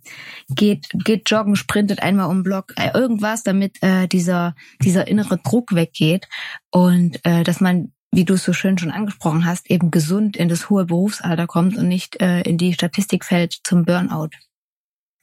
geht, 0.49 0.87
geht 0.93 1.29
joggen, 1.29 1.55
sprintet 1.55 2.01
einmal 2.01 2.29
um 2.29 2.43
Block, 2.43 2.73
äh, 2.77 2.91
irgendwas, 2.93 3.43
damit 3.43 3.83
äh, 3.83 4.07
dieser, 4.07 4.55
dieser 4.81 5.07
innere 5.07 5.39
Druck 5.39 5.75
weggeht 5.75 6.27
und 6.71 7.19
äh, 7.25 7.43
dass 7.43 7.59
man 7.59 7.93
wie 8.13 8.25
du 8.25 8.33
es 8.33 8.43
so 8.43 8.51
schön 8.51 8.77
schon 8.77 8.91
angesprochen 8.91 9.45
hast, 9.45 9.71
eben 9.71 9.89
gesund 9.89 10.35
in 10.35 10.49
das 10.49 10.69
hohe 10.69 10.83
Berufsalter 10.83 11.47
kommt 11.47 11.77
und 11.77 11.87
nicht 11.87 12.21
äh, 12.21 12.41
in 12.41 12.57
die 12.57 12.73
Statistik 12.73 13.23
fällt 13.23 13.59
zum 13.63 13.85
Burnout. 13.85 14.31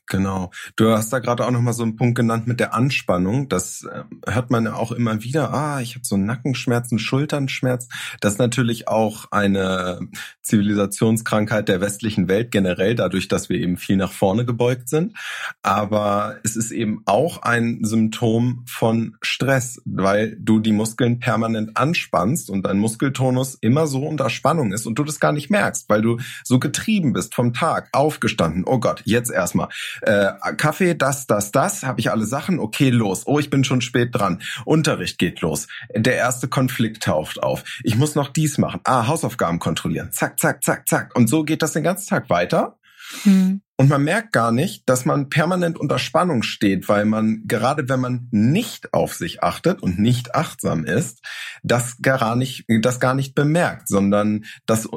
Genau. 0.09 0.51
Du 0.77 0.91
hast 0.91 1.13
da 1.13 1.19
gerade 1.19 1.47
auch 1.47 1.51
noch 1.51 1.61
mal 1.61 1.75
so 1.75 1.83
einen 1.83 1.97
Punkt 1.97 2.17
genannt 2.17 2.47
mit 2.47 2.61
der 2.61 2.75
Anspannung. 2.75 3.49
Das 3.49 3.85
äh, 3.85 4.05
hört 4.27 4.51
man 4.51 4.65
ja 4.65 4.75
auch 4.75 4.91
immer 4.91 5.23
wieder. 5.23 5.53
Ah, 5.53 5.81
ich 5.81 5.97
habe 5.97 6.05
so 6.05 6.17
Nackenschmerzen, 6.17 6.99
Schulternschmerz. 6.99 7.89
Das 8.21 8.35
ist 8.35 8.39
natürlich 8.39 8.89
auch 8.89 9.27
eine 9.31 10.01
Zivilisationskrankheit 10.41 11.69
der 11.69 11.83
westlichen 11.83 12.27
Welt 12.27 12.51
generell, 12.51 12.95
dadurch, 12.95 13.29
dass 13.29 13.51
wir 13.51 13.59
eben 13.59 13.77
viel 13.77 13.97
nach 13.97 14.13
vorne 14.13 14.47
gebeugt 14.47 14.89
sind. 14.89 15.15
Aber 15.63 16.37
es 16.43 16.57
ist 16.57 16.71
eben 16.71 17.03
auch 17.05 17.43
ein 17.43 17.81
Symptom 17.83 18.65
von 18.67 19.17
Stress, 19.21 19.83
weil 19.85 20.37
du 20.41 20.59
die 20.59 20.73
Muskeln 20.73 21.19
permanent 21.21 21.77
anspannst 21.77 22.49
und 22.49 22.63
dein 22.63 22.79
Muskeltonus 22.79 23.59
immer 23.61 23.87
so 23.87 24.07
unter 24.07 24.31
Spannung 24.31 24.73
ist 24.73 24.87
und 24.87 24.99
du 24.99 25.05
das 25.05 25.21
gar 25.21 25.33
nicht 25.33 25.51
merkst, 25.51 25.91
weil 25.91 26.01
du 26.01 26.19
so 26.45 26.59
getrieben 26.59 27.13
bist 27.13 27.35
vom 27.35 27.53
Tag, 27.53 27.89
aufgestanden. 27.93 28.65
Oh 28.65 28.79
Gott, 28.79 29.03
jetzt 29.05 29.31
erstmal 29.31 29.69
äh, 30.03 30.33
Kaffee, 30.57 30.95
das, 30.95 31.27
das, 31.27 31.53
das, 31.53 31.83
habe 31.83 32.01
ich 32.01 32.11
alle 32.11 32.27
Sachen, 32.27 32.59
okay, 32.59 32.91
los. 32.91 33.23
Oh, 33.27 33.39
ich 33.39 33.51
bin 33.51 33.65
schon 33.65 33.81
spät 33.81 34.11
dran. 34.13 34.43
Unterricht 34.65 35.19
geht 35.19 35.41
los. 35.41 35.69
Der 35.95 36.17
erste 36.17 36.49
Konflikt 36.49 37.03
taucht 37.03 37.43
auf. 37.43 37.65
Ich 37.83 37.97
muss 37.97 38.15
noch 38.15 38.29
dies 38.29 38.59
machen. 38.59 38.81
Ah, 38.85 39.07
Hausaufgaben 39.07 39.59
kontrollieren. 39.59 40.13
Zack, 40.13 40.39
zack, 40.39 40.65
zack, 40.65 40.89
zack. 40.89 41.17
Und 41.17 41.29
so 41.29 41.45
geht 41.45 41.63
das 41.63 41.73
den 41.73 41.83
ganzen 41.83 42.09
Tag 42.09 42.31
weiter. 42.31 42.79
Hm. 43.23 43.63
Und 43.77 43.89
man 43.89 44.03
merkt 44.03 44.33
gar 44.33 44.51
nicht, 44.51 44.89
dass 44.89 45.05
man 45.05 45.29
permanent 45.29 45.79
unter 45.79 46.01
Spannung 46.01 46.43
steht, 46.43 46.89
weil 46.89 47.05
man, 47.05 47.45
gerade 47.47 47.89
wenn 47.89 48.01
man 48.01 48.27
nicht 48.33 48.93
auf 48.93 49.15
sich 49.15 49.43
achtet 49.43 49.83
und 49.83 50.01
nicht 50.01 50.35
achtsam 50.35 50.85
ist, 50.85 51.25
das 51.63 51.99
gar 52.03 52.35
nicht, 52.35 52.65
das 52.81 52.99
gar 52.99 53.15
nicht 53.15 53.37
bemerkt, 53.37 53.89
sondern 53.89 54.45
das 54.67 54.89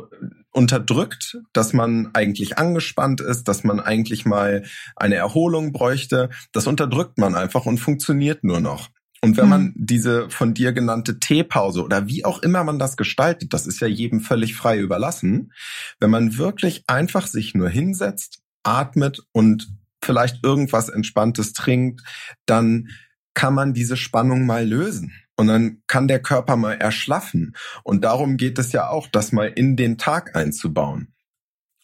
unterdrückt, 0.52 1.38
dass 1.54 1.74
man 1.74 2.10
eigentlich 2.14 2.58
angespannt 2.58 3.22
ist, 3.22 3.48
dass 3.48 3.64
man 3.64 3.80
eigentlich 3.80 4.26
mal 4.26 4.66
eine 4.96 5.16
Erholung 5.16 5.72
bräuchte. 5.72 6.30
Das 6.52 6.68
unterdrückt 6.68 7.18
man 7.18 7.36
einfach 7.36 7.66
und 7.66 7.78
funktioniert 7.78 8.44
nur 8.44 8.60
noch. 8.60 8.90
Und 9.24 9.38
wenn 9.38 9.50
man 9.50 9.64
mhm. 9.64 9.74
diese 9.76 10.30
von 10.32 10.56
dir 10.56 10.74
genannte 10.74 11.20
Teepause 11.20 11.84
oder 11.84 12.08
wie 12.08 12.26
auch 12.26 12.40
immer 12.40 12.64
man 12.64 12.80
das 12.80 12.98
gestaltet, 12.98 13.54
das 13.54 13.68
ist 13.68 13.80
ja 13.80 13.88
jedem 13.88 14.20
völlig 14.20 14.56
frei 14.56 14.80
überlassen, 14.80 15.54
wenn 16.00 16.10
man 16.10 16.38
wirklich 16.38 16.84
einfach 16.88 17.28
sich 17.28 17.54
nur 17.54 17.70
hinsetzt, 17.70 18.42
atmet 18.64 19.20
und 19.32 19.72
vielleicht 20.04 20.44
irgendwas 20.44 20.90
Entspanntes 20.90 21.54
trinkt, 21.54 22.02
dann 22.48 22.90
kann 23.36 23.54
man 23.54 23.74
diese 23.74 23.96
Spannung 23.96 24.48
mal 24.48 24.68
lösen. 24.68 25.14
Und 25.38 25.48
dann 25.48 25.82
kann 25.88 26.08
der 26.08 26.22
Körper 26.22 26.56
mal 26.56 26.74
erschlaffen. 26.74 27.56
Und 27.84 28.04
darum 28.04 28.38
geht 28.38 28.60
es 28.60 28.72
ja 28.72 28.90
auch, 28.90 29.08
das 29.08 29.32
mal 29.32 29.48
in 29.48 29.76
den 29.76 29.98
Tag 29.98 30.36
einzubauen. 30.36 31.14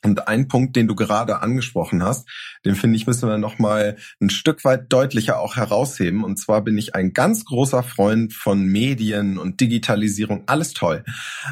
Und 0.04 0.28
ein 0.28 0.48
Punkt, 0.48 0.76
den 0.76 0.88
du 0.88 0.96
gerade 0.96 1.42
angesprochen 1.42 2.04
hast, 2.04 2.30
den 2.64 2.76
finde 2.76 2.98
ich, 2.98 3.08
müssen 3.08 3.28
wir 3.28 3.40
noch 3.40 3.58
mal 3.58 3.98
ein 4.22 4.30
Stück 4.30 4.64
weit 4.64 4.94
deutlicher 4.94 5.40
auch 5.40 5.56
herausheben. 5.56 6.24
Und 6.24 6.38
zwar 6.38 6.64
bin 6.64 6.78
ich 6.78 6.94
ein 6.94 7.14
ganz 7.14 7.46
großer 7.46 7.82
Freund 7.82 8.34
von 8.34 8.64
Medien 8.64 9.40
und 9.40 9.60
Digitalisierung, 9.60 10.44
alles 10.46 10.74
toll. 10.74 11.04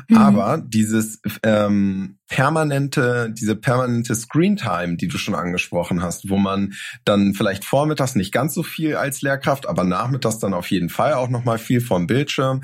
Mhm. 0.09 0.17
Aber 0.17 0.63
dieses 0.63 1.21
ähm, 1.41 2.19
permanente, 2.27 3.32
diese 3.32 3.55
permanente 3.55 4.15
Screentime, 4.15 4.98
die 4.98 5.08
du 5.08 5.17
schon 5.17 5.36
angesprochen 5.36 6.01
hast, 6.01 6.29
wo 6.29 6.38
man 6.38 6.74
dann 7.03 7.34
vielleicht 7.34 7.65
vormittags 7.65 8.15
nicht 8.15 8.32
ganz 8.32 8.53
so 8.53 8.63
viel 8.63 8.96
als 8.96 9.22
Lehrkraft, 9.22 9.67
aber 9.67 9.84
nachmittags 9.84 10.39
dann 10.39 10.53
auf 10.53 10.72
jeden 10.72 10.89
Fall 10.89 11.13
auch 11.13 11.29
noch 11.29 11.44
mal 11.44 11.60
viel 11.60 11.82
vom 11.82 12.08
Bildschirm. 12.08 12.62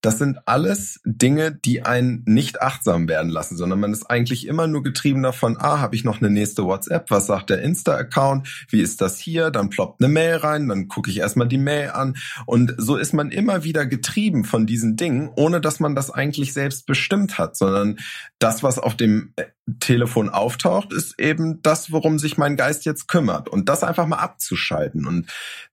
Das 0.00 0.18
sind 0.18 0.38
alles 0.46 1.00
Dinge, 1.04 1.52
die 1.52 1.82
einen 1.82 2.22
nicht 2.26 2.62
achtsam 2.62 3.06
werden 3.06 3.30
lassen, 3.30 3.56
sondern 3.56 3.80
man 3.80 3.92
ist 3.92 4.04
eigentlich 4.04 4.46
immer 4.46 4.66
nur 4.66 4.82
getrieben 4.82 5.22
davon, 5.22 5.56
ah, 5.58 5.78
habe 5.78 5.94
ich 5.94 6.04
noch 6.04 6.20
eine 6.20 6.30
nächste 6.30 6.64
WhatsApp, 6.64 7.10
was 7.10 7.26
sagt 7.26 7.50
der 7.50 7.60
Insta-Account, 7.62 8.66
wie 8.70 8.80
ist 8.80 9.00
das 9.00 9.18
hier, 9.18 9.50
dann 9.50 9.68
ploppt 9.68 10.02
eine 10.02 10.12
Mail 10.12 10.36
rein, 10.36 10.68
dann 10.68 10.88
gucke 10.88 11.10
ich 11.10 11.18
erstmal 11.18 11.48
die 11.48 11.58
Mail 11.58 11.90
an. 11.90 12.16
Und 12.46 12.74
so 12.78 12.96
ist 12.96 13.12
man 13.12 13.30
immer 13.30 13.62
wieder 13.62 13.84
getrieben 13.84 14.44
von 14.44 14.66
diesen 14.66 14.96
Dingen, 14.96 15.30
ohne 15.36 15.60
dass 15.60 15.80
man 15.80 15.94
das 15.94 16.10
eigentlich 16.10 16.54
selbst 16.54 16.86
bestimmt 16.86 17.38
hat, 17.38 17.56
sondern 17.56 17.98
das, 18.38 18.62
was 18.62 18.78
auf 18.78 18.96
dem 19.02 19.32
äh, 19.36 19.44
Telefon 19.80 20.28
auftaucht, 20.28 20.92
ist 20.92 21.18
eben 21.18 21.60
das, 21.62 21.92
worum 21.92 22.18
sich 22.18 22.38
mein 22.38 22.56
Geist 22.56 22.84
jetzt 22.84 23.08
kümmert. 23.08 23.48
Und 23.48 23.68
das 23.68 23.84
einfach 23.84 24.06
mal 24.06 24.16
abzuschalten 24.16 25.06
und 25.06 25.30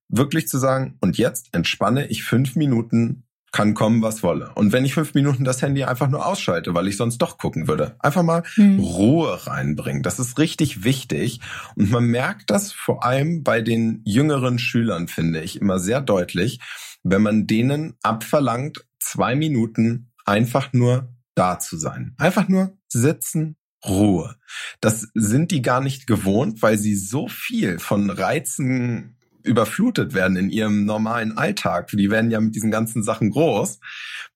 wirklich 0.09 0.48
zu 0.48 0.57
sagen, 0.57 0.98
und 1.00 1.17
jetzt 1.17 1.50
entspanne 1.53 2.07
ich 2.07 2.24
fünf 2.24 2.55
Minuten, 2.55 3.24
kann 3.51 3.74
kommen, 3.74 4.01
was 4.01 4.21
wolle. 4.21 4.51
Und 4.55 4.74
wenn 4.74 4.86
ich 4.86 4.93
fünf 4.93 5.13
Minuten 5.13 5.43
das 5.43 5.62
Handy 5.62 5.83
einfach 5.83 6.07
nur 6.07 6.25
ausschalte, 6.25 6.74
weil 6.75 6.88
ich 6.88 6.98
sonst 6.98 7.17
doch 7.17 7.38
gucken 7.38 7.67
würde, 7.67 7.95
einfach 8.00 8.24
mal 8.24 8.43
hm. 8.53 8.79
Ruhe 8.79 9.48
reinbringen. 9.48 10.03
Das 10.03 10.19
ist 10.19 10.38
richtig 10.38 10.83
wichtig. 10.83 11.39
Und 11.75 11.89
man 11.89 12.05
merkt 12.05 12.50
das 12.50 12.71
vor 12.71 13.03
allem 13.03 13.43
bei 13.43 13.62
den 13.62 14.01
jüngeren 14.05 14.59
Schülern, 14.59 15.07
finde 15.07 15.41
ich, 15.41 15.59
immer 15.59 15.79
sehr 15.79 16.01
deutlich, 16.01 16.59
wenn 17.03 17.21
man 17.21 17.48
denen 17.48 17.95
abverlangt, 18.03 18.86
zwei 19.00 19.36
Minuten 19.36 20.12
einfach 20.25 20.74
nur 20.74 21.13
da 21.36 21.59
zu 21.59 21.77
sein. 21.77 22.13
Einfach 22.17 22.48
nur 22.48 22.77
sitzen, 22.91 23.55
Ruhe. 23.86 24.36
Das 24.81 25.08
sind 25.13 25.51
die 25.51 25.62
gar 25.62 25.81
nicht 25.81 26.05
gewohnt, 26.05 26.62
weil 26.62 26.77
sie 26.77 26.96
so 26.96 27.27
viel 27.27 27.79
von 27.79 28.10
Reizen 28.10 29.15
überflutet 29.43 30.13
werden 30.13 30.36
in 30.36 30.50
ihrem 30.50 30.86
normalen 30.86 31.38
Alltag. 31.38 31.88
Die 31.88 32.12
werden 32.12 32.29
ja 32.29 32.41
mit 32.41 32.55
diesen 32.55 32.72
ganzen 32.72 33.03
Sachen 33.03 33.29
groß, 33.31 33.79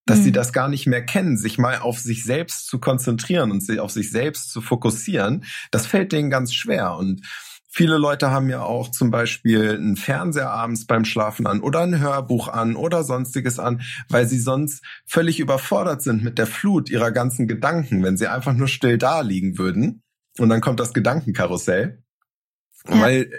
dass 0.06 0.20
mhm. 0.20 0.24
sie 0.24 0.32
das 0.32 0.54
gar 0.54 0.70
nicht 0.70 0.88
mehr 0.88 1.06
kennen, 1.06 1.38
sich 1.38 1.58
mal 1.58 1.80
auf 1.80 2.00
sich 2.00 2.24
selbst 2.24 2.68
zu 2.68 2.80
konzentrieren 2.80 3.52
und 3.52 3.62
sich 3.62 3.80
auf 3.80 3.92
sich 3.92 4.12
selbst 4.12 4.50
zu 4.50 4.62
fokussieren. 4.62 5.44
Das 5.72 5.86
fällt 5.86 6.14
denen 6.14 6.30
ganz 6.30 6.54
schwer 6.54 6.96
und 6.96 7.22
Viele 7.76 7.98
Leute 7.98 8.30
haben 8.30 8.52
ja 8.52 8.62
auch 8.62 8.92
zum 8.92 9.10
Beispiel 9.10 9.72
einen 9.72 9.96
Fernseher 9.96 10.52
abends 10.52 10.86
beim 10.86 11.06
Schlafen 11.06 11.48
an 11.48 11.60
oder 11.60 11.80
ein 11.80 12.00
Hörbuch 12.00 12.48
an 12.48 12.76
oder 12.76 13.04
sonstiges 13.04 13.58
an, 13.58 13.82
weil 14.10 14.28
sie 14.28 14.40
sonst 14.40 14.86
völlig 15.08 15.40
überfordert 15.40 16.04
sind 16.04 16.24
mit 16.24 16.38
der 16.38 16.46
Flut 16.46 16.92
ihrer 16.92 17.12
ganzen 17.12 17.48
Gedanken, 17.48 18.04
wenn 18.04 18.16
sie 18.16 18.28
einfach 18.28 18.54
nur 18.54 18.68
still 18.68 19.00
da 19.00 19.22
liegen 19.22 19.58
würden. 19.58 20.04
Und 20.38 20.50
dann 20.50 20.62
kommt 20.62 20.80
das 20.80 20.94
Gedankenkarussell. 20.94 22.03
Ja. 22.90 23.02
Weil 23.02 23.32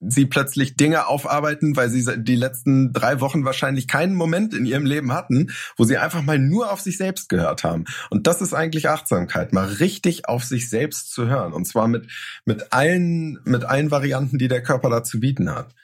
sie 0.00 0.26
plötzlich 0.26 0.76
Dinge 0.76 1.08
aufarbeiten, 1.08 1.74
weil 1.74 1.90
sie 1.90 2.04
die 2.22 2.36
letzten 2.36 2.92
drei 2.92 3.20
Wochen 3.20 3.44
wahrscheinlich 3.44 3.88
keinen 3.88 4.14
Moment 4.14 4.54
in 4.54 4.64
ihrem 4.64 4.86
Leben 4.86 5.12
hatten, 5.12 5.48
wo 5.76 5.84
sie 5.84 5.98
einfach 5.98 6.22
mal 6.22 6.38
nur 6.38 6.70
auf 6.70 6.80
sich 6.80 6.96
selbst 6.96 7.28
gehört 7.28 7.64
haben. 7.64 7.84
Und 8.10 8.28
das 8.28 8.40
ist 8.40 8.54
eigentlich 8.54 8.88
Achtsamkeit, 8.88 9.52
mal 9.52 9.66
richtig 9.66 10.28
auf 10.28 10.44
sich 10.44 10.70
selbst 10.70 11.12
zu 11.12 11.26
hören. 11.26 11.52
Und 11.52 11.66
zwar 11.66 11.88
mit, 11.88 12.06
mit 12.44 12.72
allen, 12.72 13.40
mit 13.44 13.64
allen 13.64 13.90
Varianten, 13.90 14.38
die 14.38 14.48
der 14.48 14.62
Körper 14.62 14.88
da 14.88 15.02
zu 15.02 15.18
bieten 15.18 15.50
hat. 15.52 15.74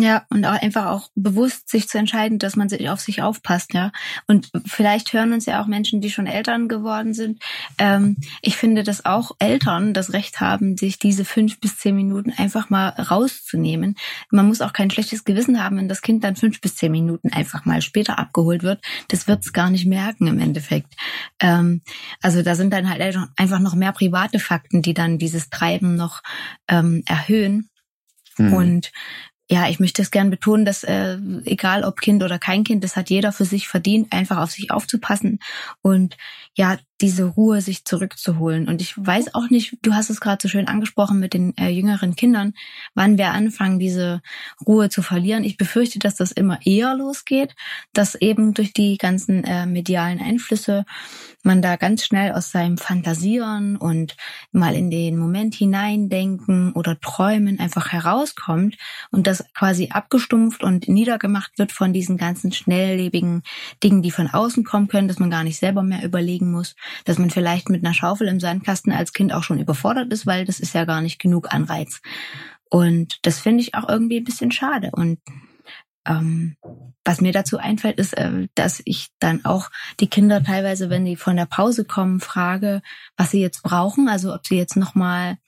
Ja, 0.00 0.24
und 0.30 0.44
auch 0.44 0.62
einfach 0.62 0.86
auch 0.86 1.10
bewusst 1.16 1.68
sich 1.68 1.88
zu 1.88 1.98
entscheiden, 1.98 2.38
dass 2.38 2.54
man 2.54 2.68
sich 2.68 2.88
auf 2.88 3.00
sich 3.00 3.20
aufpasst, 3.20 3.74
ja. 3.74 3.90
Und 4.28 4.48
vielleicht 4.64 5.12
hören 5.12 5.32
uns 5.32 5.44
ja 5.44 5.60
auch 5.60 5.66
Menschen, 5.66 6.00
die 6.00 6.10
schon 6.10 6.28
Eltern 6.28 6.68
geworden 6.68 7.14
sind. 7.14 7.42
Ähm, 7.78 8.16
ich 8.40 8.56
finde, 8.56 8.84
dass 8.84 9.04
auch 9.04 9.32
Eltern 9.40 9.94
das 9.94 10.12
Recht 10.12 10.40
haben, 10.40 10.76
sich 10.76 11.00
diese 11.00 11.24
fünf 11.24 11.58
bis 11.58 11.78
zehn 11.78 11.96
Minuten 11.96 12.32
einfach 12.36 12.70
mal 12.70 12.90
rauszunehmen. 12.90 13.96
Man 14.30 14.46
muss 14.46 14.60
auch 14.60 14.72
kein 14.72 14.90
schlechtes 14.90 15.24
Gewissen 15.24 15.62
haben, 15.62 15.78
wenn 15.78 15.88
das 15.88 16.00
Kind 16.00 16.22
dann 16.22 16.36
fünf 16.36 16.60
bis 16.60 16.76
zehn 16.76 16.92
Minuten 16.92 17.32
einfach 17.32 17.64
mal 17.64 17.82
später 17.82 18.20
abgeholt 18.20 18.62
wird. 18.62 18.80
Das 19.08 19.26
wird 19.26 19.44
es 19.44 19.52
gar 19.52 19.68
nicht 19.68 19.86
merken 19.86 20.28
im 20.28 20.38
Endeffekt. 20.38 20.94
Ähm, 21.40 21.82
also 22.22 22.42
da 22.42 22.54
sind 22.54 22.72
dann 22.72 22.88
halt 22.88 23.02
einfach 23.36 23.58
noch 23.58 23.74
mehr 23.74 23.92
private 23.92 24.38
Fakten, 24.38 24.80
die 24.80 24.94
dann 24.94 25.18
dieses 25.18 25.50
Treiben 25.50 25.96
noch 25.96 26.22
ähm, 26.68 27.02
erhöhen. 27.06 27.68
Mhm. 28.36 28.52
Und 28.52 28.92
ja, 29.50 29.68
ich 29.68 29.80
möchte 29.80 30.02
es 30.02 30.10
gern 30.10 30.28
betonen, 30.28 30.66
dass 30.66 30.84
äh, 30.84 31.16
egal 31.44 31.84
ob 31.84 32.00
Kind 32.00 32.22
oder 32.22 32.38
kein 32.38 32.64
Kind, 32.64 32.84
das 32.84 32.96
hat 32.96 33.08
jeder 33.08 33.32
für 33.32 33.46
sich 33.46 33.66
verdient, 33.66 34.12
einfach 34.12 34.36
auf 34.38 34.50
sich 34.50 34.70
aufzupassen 34.70 35.38
und 35.80 36.16
ja, 36.54 36.76
diese 37.00 37.24
Ruhe 37.24 37.60
sich 37.60 37.84
zurückzuholen. 37.84 38.68
Und 38.68 38.82
ich 38.82 38.94
weiß 38.98 39.34
auch 39.34 39.48
nicht, 39.50 39.78
du 39.82 39.94
hast 39.94 40.10
es 40.10 40.20
gerade 40.20 40.42
so 40.42 40.48
schön 40.48 40.66
angesprochen 40.66 41.20
mit 41.20 41.32
den 41.32 41.56
äh, 41.56 41.68
jüngeren 41.68 42.16
Kindern, 42.16 42.54
wann 42.94 43.16
wir 43.16 43.30
anfangen, 43.30 43.78
diese 43.78 44.20
Ruhe 44.66 44.90
zu 44.90 45.02
verlieren. 45.02 45.44
Ich 45.44 45.56
befürchte, 45.56 45.98
dass 45.98 46.16
das 46.16 46.32
immer 46.32 46.58
eher 46.66 46.94
losgeht, 46.94 47.54
dass 47.92 48.16
eben 48.16 48.52
durch 48.52 48.72
die 48.72 48.98
ganzen 48.98 49.44
äh, 49.44 49.64
medialen 49.64 50.20
Einflüsse 50.20 50.84
man 51.42 51.62
da 51.62 51.76
ganz 51.76 52.04
schnell 52.04 52.32
aus 52.32 52.50
seinem 52.50 52.78
Fantasieren 52.78 53.76
und 53.76 54.16
mal 54.50 54.74
in 54.74 54.90
den 54.90 55.16
Moment 55.16 55.54
hineindenken 55.54 56.72
oder 56.72 56.98
träumen 57.00 57.60
einfach 57.60 57.92
herauskommt 57.92 58.76
und 59.10 59.26
das 59.26 59.44
quasi 59.54 59.90
abgestumpft 59.92 60.62
und 60.64 60.88
niedergemacht 60.88 61.58
wird 61.58 61.72
von 61.72 61.92
diesen 61.92 62.16
ganzen 62.16 62.52
schnelllebigen 62.52 63.42
Dingen, 63.82 64.02
die 64.02 64.10
von 64.10 64.28
außen 64.28 64.64
kommen 64.64 64.88
können, 64.88 65.08
dass 65.08 65.18
man 65.18 65.30
gar 65.30 65.44
nicht 65.44 65.58
selber 65.58 65.82
mehr 65.82 66.04
überlegen 66.04 66.50
muss 66.50 66.74
dass 67.04 67.18
man 67.18 67.30
vielleicht 67.30 67.68
mit 67.68 67.84
einer 67.84 67.94
Schaufel 67.94 68.28
im 68.28 68.40
Sandkasten 68.40 68.92
als 68.92 69.12
Kind 69.12 69.32
auch 69.32 69.42
schon 69.42 69.58
überfordert 69.58 70.12
ist, 70.12 70.26
weil 70.26 70.44
das 70.44 70.60
ist 70.60 70.74
ja 70.74 70.84
gar 70.84 71.00
nicht 71.00 71.18
genug 71.18 71.52
Anreiz. 71.52 72.00
Und 72.70 73.18
das 73.22 73.38
finde 73.38 73.62
ich 73.62 73.74
auch 73.74 73.88
irgendwie 73.88 74.18
ein 74.18 74.24
bisschen 74.24 74.52
schade. 74.52 74.90
Und 74.92 75.18
ähm, 76.08 76.56
was 77.04 77.20
mir 77.20 77.32
dazu 77.32 77.58
einfällt, 77.58 77.98
ist, 77.98 78.14
äh, 78.14 78.48
dass 78.54 78.82
ich 78.84 79.08
dann 79.18 79.44
auch 79.44 79.70
die 80.00 80.08
Kinder 80.08 80.42
teilweise, 80.42 80.90
wenn 80.90 81.04
die 81.04 81.16
von 81.16 81.36
der 81.36 81.46
Pause 81.46 81.84
kommen, 81.84 82.20
frage, 82.20 82.82
was 83.16 83.30
sie 83.30 83.40
jetzt 83.40 83.62
brauchen. 83.62 84.08
Also 84.08 84.34
ob 84.34 84.46
sie 84.46 84.56
jetzt 84.56 84.76
nochmal 84.76 85.38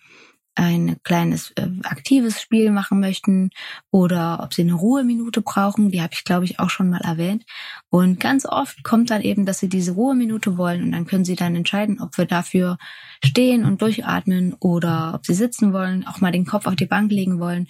ein 0.55 0.97
kleines 1.05 1.53
äh, 1.53 1.69
aktives 1.85 2.41
Spiel 2.41 2.71
machen 2.71 3.01
möchten 3.01 3.51
oder 3.91 4.41
ob 4.43 4.53
sie 4.53 4.63
eine 4.63 4.75
Ruheminute 4.75 5.41
brauchen. 5.41 5.91
Die 5.91 6.03
habe 6.03 6.13
ich, 6.13 6.25
glaube 6.25 6.45
ich, 6.45 6.59
auch 6.59 6.71
schon 6.71 6.91
mal 6.91 7.01
erwähnt. 7.01 7.45
Und 7.89 8.21
ganz 8.21 8.45
oft 8.47 8.83
kommt 8.83 9.11
dann 9.11 9.23
eben, 9.23 9.47
dass 9.47 9.61
sie 9.61 9.69
diese 9.69 9.93
Ruheminute 9.93 10.59
wollen 10.59 10.83
und 10.83 10.93
dann 10.93 11.07
können 11.07 11.25
sie 11.25 11.37
dann 11.37 11.57
entscheiden, 11.57 12.01
ob 12.01 12.19
wir 12.19 12.27
dafür 12.27 12.79
stehen 13.25 13.65
und 13.65 13.81
durchatmen 13.81 14.55
oder 14.61 15.13
ob 15.15 15.25
sie 15.25 15.35
sitzen 15.35 15.73
wollen, 15.73 16.07
auch 16.07 16.21
mal 16.21 16.33
den 16.33 16.47
Kopf 16.47 16.67
auf 16.67 16.77
die 16.77 16.87
Bank 16.87 17.11
legen 17.11 17.39
wollen. 17.39 17.69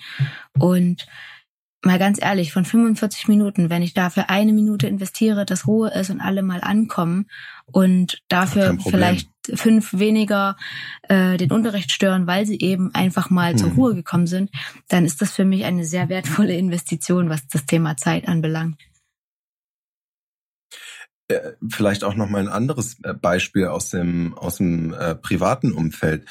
Und 0.59 1.07
mal 1.83 1.99
ganz 1.99 2.19
ehrlich, 2.21 2.53
von 2.53 2.65
45 2.65 3.29
Minuten, 3.29 3.71
wenn 3.71 3.83
ich 3.83 3.95
dafür 3.95 4.29
eine 4.29 4.53
Minute 4.53 4.87
investiere, 4.87 5.47
dass 5.47 5.67
Ruhe 5.67 5.91
ist 5.91 6.11
und 6.11 6.21
alle 6.21 6.43
mal 6.43 6.61
ankommen 6.63 7.27
und 7.67 8.23
dafür 8.29 8.77
vielleicht 8.83 9.31
fünf 9.55 9.99
weniger 9.99 10.57
äh, 11.09 11.37
den 11.37 11.51
Unterricht 11.51 11.91
stören, 11.91 12.27
weil 12.27 12.47
sie 12.47 12.59
eben 12.59 12.95
einfach 12.95 13.31
mal 13.31 13.53
hm. 13.53 13.59
zur 13.59 13.71
Ruhe 13.71 13.95
gekommen 13.95 14.27
sind, 14.27 14.51
dann 14.89 15.05
ist 15.05 15.23
das 15.23 15.33
für 15.33 15.45
mich 15.45 15.65
eine 15.65 15.85
sehr 15.85 16.09
wertvolle 16.09 16.55
Investition, 16.55 17.31
was 17.31 17.47
das 17.49 17.67
Thema 17.67 17.97
Zeit 17.97 18.29
anbelangt. 18.29 18.77
Äh, 21.29 21.53
vielleicht 21.69 22.05
auch 22.05 22.15
noch 22.15 22.29
mal 22.29 22.41
ein 22.41 22.49
anderes 22.49 22.99
äh, 23.05 23.15
Beispiel 23.15 23.67
aus 23.67 23.91
dem 23.91 24.35
aus 24.35 24.57
dem 24.57 24.93
äh, 24.93 25.15
privaten 25.15 25.73
Umfeld 25.73 26.27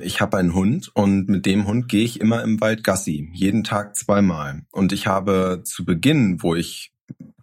ich 0.00 0.20
habe 0.20 0.38
einen 0.38 0.54
Hund 0.54 0.90
und 0.94 1.28
mit 1.28 1.46
dem 1.46 1.66
Hund 1.66 1.88
gehe 1.88 2.04
ich 2.04 2.20
immer 2.20 2.42
im 2.42 2.60
Wald 2.60 2.84
Gassi, 2.84 3.30
jeden 3.32 3.64
Tag 3.64 3.96
zweimal. 3.96 4.62
Und 4.70 4.92
ich 4.92 5.06
habe 5.06 5.62
zu 5.64 5.84
Beginn, 5.84 6.42
wo 6.42 6.54
ich 6.54 6.92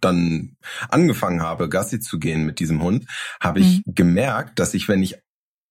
dann 0.00 0.56
angefangen 0.88 1.42
habe, 1.42 1.68
Gassi 1.68 2.00
zu 2.00 2.18
gehen 2.18 2.44
mit 2.44 2.60
diesem 2.60 2.82
Hund, 2.82 3.06
habe 3.40 3.60
ich 3.60 3.84
mhm. 3.86 3.94
gemerkt, 3.94 4.58
dass 4.58 4.74
ich, 4.74 4.88
wenn 4.88 5.02
ich 5.02 5.16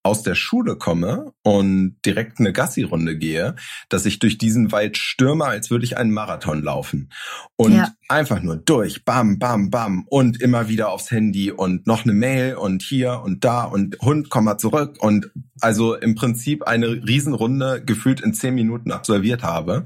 aus 0.01 0.23
der 0.23 0.35
Schule 0.35 0.77
komme 0.77 1.33
und 1.43 1.97
direkt 2.05 2.39
eine 2.39 2.53
Gassi-Runde 2.53 3.17
gehe, 3.17 3.55
dass 3.89 4.05
ich 4.05 4.19
durch 4.19 4.37
diesen 4.37 4.71
Wald 4.71 4.97
stürme, 4.97 5.45
als 5.45 5.69
würde 5.69 5.83
ich 5.83 5.97
einen 5.97 6.11
Marathon 6.11 6.63
laufen. 6.63 7.11
Und 7.57 7.73
ja. 7.73 7.91
einfach 8.07 8.41
nur 8.41 8.55
durch, 8.55 9.03
bam, 9.03 9.39
bam, 9.39 9.69
bam 9.69 10.05
und 10.07 10.41
immer 10.41 10.69
wieder 10.69 10.89
aufs 10.89 11.11
Handy 11.11 11.51
und 11.51 11.85
noch 11.85 12.03
eine 12.05 12.13
Mail 12.13 12.55
und 12.55 12.81
hier 12.81 13.21
und 13.23 13.43
da 13.43 13.63
und 13.63 13.97
Hund, 14.01 14.29
komm 14.29 14.45
mal 14.45 14.57
zurück 14.57 14.97
und 14.99 15.31
also 15.59 15.95
im 15.95 16.15
Prinzip 16.15 16.63
eine 16.63 16.87
Riesenrunde 16.87 17.83
gefühlt 17.83 18.21
in 18.21 18.33
zehn 18.33 18.55
Minuten 18.55 18.91
absolviert 18.91 19.43
habe, 19.43 19.83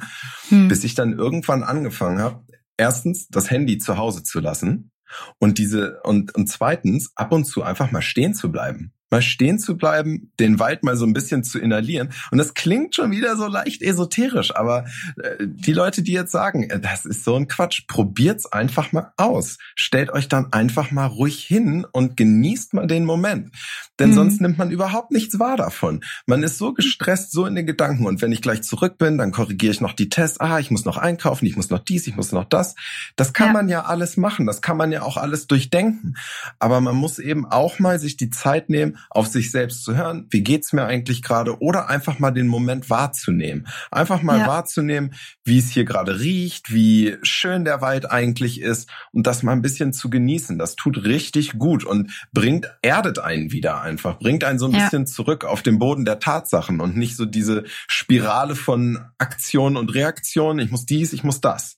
hm. 0.50 0.68
bis 0.68 0.84
ich 0.84 0.94
dann 0.94 1.14
irgendwann 1.14 1.64
angefangen 1.64 2.20
habe, 2.20 2.46
erstens 2.78 3.28
das 3.30 3.50
Handy 3.50 3.80
zu 3.80 3.98
Hause 3.98 4.24
zu 4.24 4.40
lassen 4.40 4.92
Und 5.40 5.58
diese, 5.58 6.02
und, 6.04 6.36
und 6.36 6.48
zweitens, 6.48 7.12
ab 7.16 7.32
und 7.32 7.46
zu 7.46 7.64
einfach 7.64 7.92
mal 7.92 8.02
stehen 8.02 8.34
zu 8.34 8.52
bleiben 8.52 8.94
mal 9.14 9.22
stehen 9.22 9.60
zu 9.60 9.78
bleiben, 9.78 10.32
den 10.40 10.58
Wald 10.58 10.84
mal 10.84 10.98
so 10.98 11.06
ein 11.06 11.14
bisschen 11.14 11.44
zu 11.44 11.60
inhalieren. 11.60 12.10
Und 12.32 12.40
das 12.40 12.56
klingt 12.56 12.96
schon 12.96 13.12
wieder 13.12 13.38
so 13.38 13.46
leicht 13.46 13.84
esoterisch, 13.84 14.56
aber 14.56 14.86
äh, 15.22 15.36
die 15.40 15.74
Leute, 15.74 16.02
die 16.02 16.14
jetzt 16.14 16.32
sagen, 16.32 16.64
äh, 16.64 16.80
das 16.80 17.06
ist 17.06 17.24
so 17.24 17.36
ein 17.36 17.48
Quatsch, 17.48 17.84
probiert's 17.88 18.52
einfach 18.52 18.92
mal 18.92 19.14
aus. 19.18 19.60
Stellt 19.76 20.12
euch 20.12 20.30
dann 20.30 20.52
einfach 20.52 20.90
mal 20.90 21.06
ruhig 21.06 21.44
hin 21.44 21.86
und 21.92 22.18
genießt 22.18 22.74
mal 22.74 22.88
den 22.88 23.06
Moment. 23.06 23.54
Denn 24.00 24.10
mhm. 24.10 24.16
sonst 24.16 24.42
nimmt 24.42 24.58
man 24.58 24.72
überhaupt 24.72 25.12
nichts 25.12 25.38
wahr 25.38 25.58
davon. 25.58 26.04
Man 26.26 26.42
ist 26.42 26.58
so 26.58 26.74
gestresst, 26.74 27.32
so 27.32 27.46
in 27.46 27.54
den 27.54 27.68
Gedanken. 27.68 28.08
Und 28.08 28.24
wenn 28.24 28.32
ich 28.32 28.42
gleich 28.42 28.64
zurück 28.64 28.98
bin, 28.98 29.20
dann 29.20 29.32
korrigiere 29.32 29.74
ich 29.74 29.82
noch 29.82 29.94
die 29.94 30.10
Tests. 30.10 30.40
Ah, 30.40 30.58
ich 30.58 30.72
muss 30.72 30.86
noch 30.86 30.98
einkaufen, 30.98 31.46
ich 31.46 31.56
muss 31.56 31.70
noch 31.70 31.80
dies, 31.80 32.08
ich 32.08 32.16
muss 32.16 32.32
noch 32.32 32.46
das. 32.46 32.74
Das 33.16 33.34
kann 33.34 33.48
ja. 33.48 33.54
man 33.54 33.70
ja 33.70 33.84
alles 33.84 34.18
machen. 34.18 34.48
Das 34.48 34.64
kann 34.64 34.78
man 34.78 34.92
ja 34.92 35.04
auch 35.04 35.18
alles 35.18 35.46
durchdenken. 35.46 36.16
Aber 36.58 36.82
man 36.82 36.96
muss 36.96 37.20
eben 37.20 37.46
auch 37.46 37.78
mal 37.78 38.00
sich 38.00 38.18
die 38.18 38.32
Zeit 38.32 38.70
nehmen, 38.70 38.98
auf 39.10 39.28
sich 39.28 39.52
selbst 39.52 39.84
zu 39.84 39.96
hören, 39.96 40.28
wie 40.30 40.42
geht's 40.42 40.74
mir 40.74 40.86
eigentlich 40.86 41.22
gerade 41.22 41.62
oder 41.62 41.90
einfach 41.90 42.20
mal 42.20 42.32
den 42.32 42.48
Moment 42.48 42.90
wahrzunehmen. 42.90 43.68
Einfach 43.92 44.22
mal 44.22 44.40
ja. 44.40 44.48
wahrzunehmen, 44.48 45.14
wie 45.44 45.60
es 45.60 45.70
hier 45.70 45.86
gerade 45.86 46.20
riecht, 46.20 46.74
wie 46.74 47.18
schön 47.22 47.66
der 47.66 47.82
Wald 47.82 48.10
eigentlich 48.10 48.62
ist 48.62 48.90
und 49.12 49.28
das 49.28 49.44
mal 49.44 49.54
ein 49.54 49.62
bisschen 49.62 49.94
zu 49.94 50.10
genießen. 50.10 50.58
Das 50.58 50.76
tut 50.76 51.04
richtig 51.04 51.58
gut 51.60 51.84
und 51.84 52.12
bringt, 52.32 52.72
erdet 52.82 53.20
einen 53.20 53.52
wieder 53.52 53.82
einfach, 53.82 54.20
bringt 54.20 54.44
einen 54.44 54.60
so 54.60 54.68
ein 54.68 54.74
ja. 54.74 54.84
bisschen 54.84 55.08
zurück 55.08 55.46
auf 55.46 55.62
den 55.62 55.80
Boden 55.80 56.06
der 56.06 56.20
Tatsachen 56.20 56.80
und 56.80 56.98
nicht 56.98 57.16
so 57.16 57.26
diese 57.26 57.64
Spirale 57.88 58.56
von 58.56 59.00
Aktion 59.18 59.78
und 59.78 59.94
Reaktion. 59.94 60.60
Ich 60.60 60.72
muss 60.72 60.86
dies, 60.86 61.14
ich 61.14 61.24
muss 61.24 61.42
das. 61.42 61.78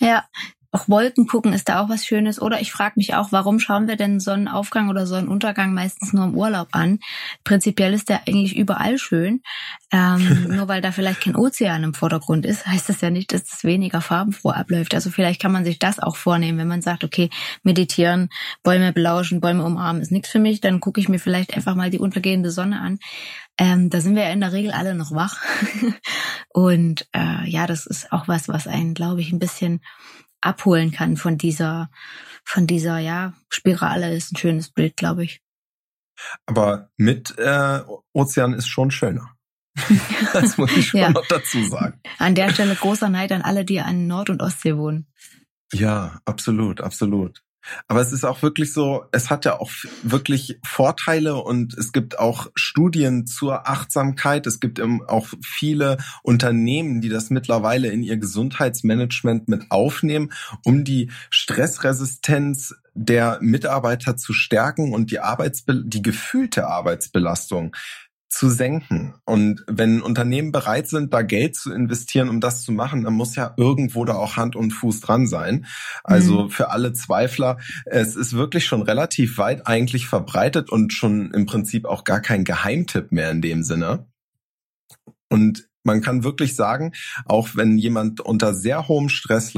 Ja, 0.00 0.24
auch 0.72 0.88
Wolken 0.88 1.26
gucken 1.26 1.52
ist 1.52 1.68
da 1.68 1.82
auch 1.82 1.88
was 1.88 2.04
Schönes. 2.04 2.40
Oder 2.40 2.60
ich 2.60 2.70
frage 2.70 2.94
mich 2.96 3.14
auch, 3.14 3.32
warum 3.32 3.58
schauen 3.58 3.88
wir 3.88 3.96
denn 3.96 4.20
Sonnenaufgang 4.20 4.88
oder 4.88 5.06
Sonnenuntergang 5.06 5.74
meistens 5.74 6.12
nur 6.12 6.24
im 6.24 6.36
Urlaub 6.36 6.68
an? 6.72 7.00
Prinzipiell 7.42 7.92
ist 7.92 8.08
der 8.08 8.28
eigentlich 8.28 8.56
überall 8.56 8.98
schön. 8.98 9.42
Ähm, 9.92 10.46
nur 10.56 10.68
weil 10.68 10.80
da 10.80 10.92
vielleicht 10.92 11.22
kein 11.22 11.34
Ozean 11.34 11.82
im 11.82 11.94
Vordergrund 11.94 12.46
ist, 12.46 12.66
heißt 12.66 12.88
das 12.88 13.00
ja 13.00 13.10
nicht, 13.10 13.32
dass 13.32 13.52
es 13.52 13.64
weniger 13.64 14.00
farbenfroh 14.00 14.50
abläuft. 14.50 14.94
Also 14.94 15.10
vielleicht 15.10 15.42
kann 15.42 15.52
man 15.52 15.64
sich 15.64 15.78
das 15.78 15.98
auch 15.98 16.16
vornehmen, 16.16 16.58
wenn 16.58 16.68
man 16.68 16.82
sagt, 16.82 17.02
okay, 17.02 17.30
meditieren, 17.64 18.28
Bäume 18.62 18.92
belauschen, 18.92 19.40
Bäume 19.40 19.64
umarmen 19.64 20.02
ist 20.02 20.12
nichts 20.12 20.30
für 20.30 20.38
mich, 20.38 20.60
dann 20.60 20.80
gucke 20.80 21.00
ich 21.00 21.08
mir 21.08 21.18
vielleicht 21.18 21.56
einfach 21.56 21.74
mal 21.74 21.90
die 21.90 21.98
untergehende 21.98 22.50
Sonne 22.50 22.80
an. 22.80 22.98
Ähm, 23.58 23.90
da 23.90 24.00
sind 24.00 24.14
wir 24.14 24.22
ja 24.22 24.30
in 24.30 24.40
der 24.40 24.52
Regel 24.52 24.70
alle 24.70 24.94
noch 24.94 25.12
wach. 25.12 25.36
Und 26.48 27.06
äh, 27.12 27.48
ja, 27.48 27.66
das 27.66 27.86
ist 27.86 28.10
auch 28.12 28.26
was, 28.26 28.48
was 28.48 28.66
einen, 28.66 28.94
glaube 28.94 29.20
ich, 29.20 29.32
ein 29.32 29.38
bisschen 29.38 29.80
abholen 30.40 30.92
kann 30.92 31.16
von 31.16 31.38
dieser, 31.38 31.90
von 32.44 32.66
dieser, 32.66 32.98
ja, 32.98 33.34
Spirale 33.48 34.14
ist 34.14 34.32
ein 34.32 34.36
schönes 34.36 34.70
Bild, 34.70 34.96
glaube 34.96 35.24
ich. 35.24 35.42
Aber 36.46 36.90
mit 36.96 37.38
äh, 37.38 37.80
Ozean 38.12 38.52
ist 38.52 38.68
schon 38.68 38.90
schöner. 38.90 39.34
das 40.32 40.58
muss 40.58 40.76
ich 40.76 40.88
schon 40.88 41.00
ja. 41.00 41.10
noch 41.10 41.26
dazu 41.26 41.64
sagen. 41.64 42.00
An 42.18 42.34
der 42.34 42.52
Stelle 42.52 42.74
großer 42.74 43.08
Neid 43.08 43.32
an 43.32 43.42
alle, 43.42 43.64
die 43.64 43.80
an 43.80 44.06
Nord- 44.06 44.30
und 44.30 44.42
Ostsee 44.42 44.76
wohnen. 44.76 45.06
Ja, 45.72 46.20
absolut, 46.24 46.80
absolut. 46.80 47.42
Aber 47.88 48.00
es 48.00 48.12
ist 48.12 48.24
auch 48.24 48.42
wirklich 48.42 48.72
so, 48.72 49.04
es 49.12 49.30
hat 49.30 49.44
ja 49.44 49.58
auch 49.58 49.70
wirklich 50.02 50.58
Vorteile 50.64 51.36
und 51.36 51.74
es 51.74 51.92
gibt 51.92 52.18
auch 52.18 52.48
Studien 52.54 53.26
zur 53.26 53.68
Achtsamkeit. 53.68 54.46
Es 54.46 54.60
gibt 54.60 54.80
auch 54.80 55.26
viele 55.44 55.98
Unternehmen, 56.22 57.00
die 57.00 57.08
das 57.08 57.30
mittlerweile 57.30 57.88
in 57.88 58.02
ihr 58.02 58.16
Gesundheitsmanagement 58.16 59.48
mit 59.48 59.70
aufnehmen, 59.70 60.32
um 60.64 60.84
die 60.84 61.10
Stressresistenz 61.30 62.74
der 62.94 63.38
Mitarbeiter 63.40 64.16
zu 64.16 64.32
stärken 64.32 64.92
und 64.92 65.10
die 65.10 65.20
Arbeitsbe 65.20 65.82
die 65.84 66.02
gefühlte 66.02 66.66
Arbeitsbelastung 66.66 67.74
zu 68.30 68.48
senken. 68.48 69.14
Und 69.24 69.64
wenn 69.66 70.00
Unternehmen 70.00 70.52
bereit 70.52 70.88
sind, 70.88 71.12
da 71.12 71.22
Geld 71.22 71.56
zu 71.56 71.72
investieren, 71.72 72.28
um 72.28 72.40
das 72.40 72.62
zu 72.62 72.70
machen, 72.70 73.02
dann 73.02 73.14
muss 73.14 73.34
ja 73.34 73.52
irgendwo 73.56 74.04
da 74.04 74.14
auch 74.14 74.36
Hand 74.36 74.54
und 74.54 74.70
Fuß 74.70 75.00
dran 75.00 75.26
sein. 75.26 75.66
Also 76.04 76.44
mhm. 76.44 76.50
für 76.50 76.70
alle 76.70 76.92
Zweifler, 76.92 77.58
es 77.86 78.14
ist 78.14 78.32
wirklich 78.32 78.66
schon 78.66 78.82
relativ 78.82 79.36
weit 79.36 79.66
eigentlich 79.66 80.06
verbreitet 80.06 80.70
und 80.70 80.92
schon 80.92 81.32
im 81.32 81.44
Prinzip 81.44 81.86
auch 81.86 82.04
gar 82.04 82.20
kein 82.20 82.44
Geheimtipp 82.44 83.10
mehr 83.10 83.32
in 83.32 83.42
dem 83.42 83.64
Sinne. 83.64 84.06
Und 85.28 85.69
man 85.82 86.02
kann 86.02 86.24
wirklich 86.24 86.56
sagen, 86.56 86.92
auch 87.24 87.50
wenn 87.54 87.78
jemand 87.78 88.20
unter 88.20 88.54
sehr 88.54 88.88
hohem 88.88 89.08
Stress 89.08 89.54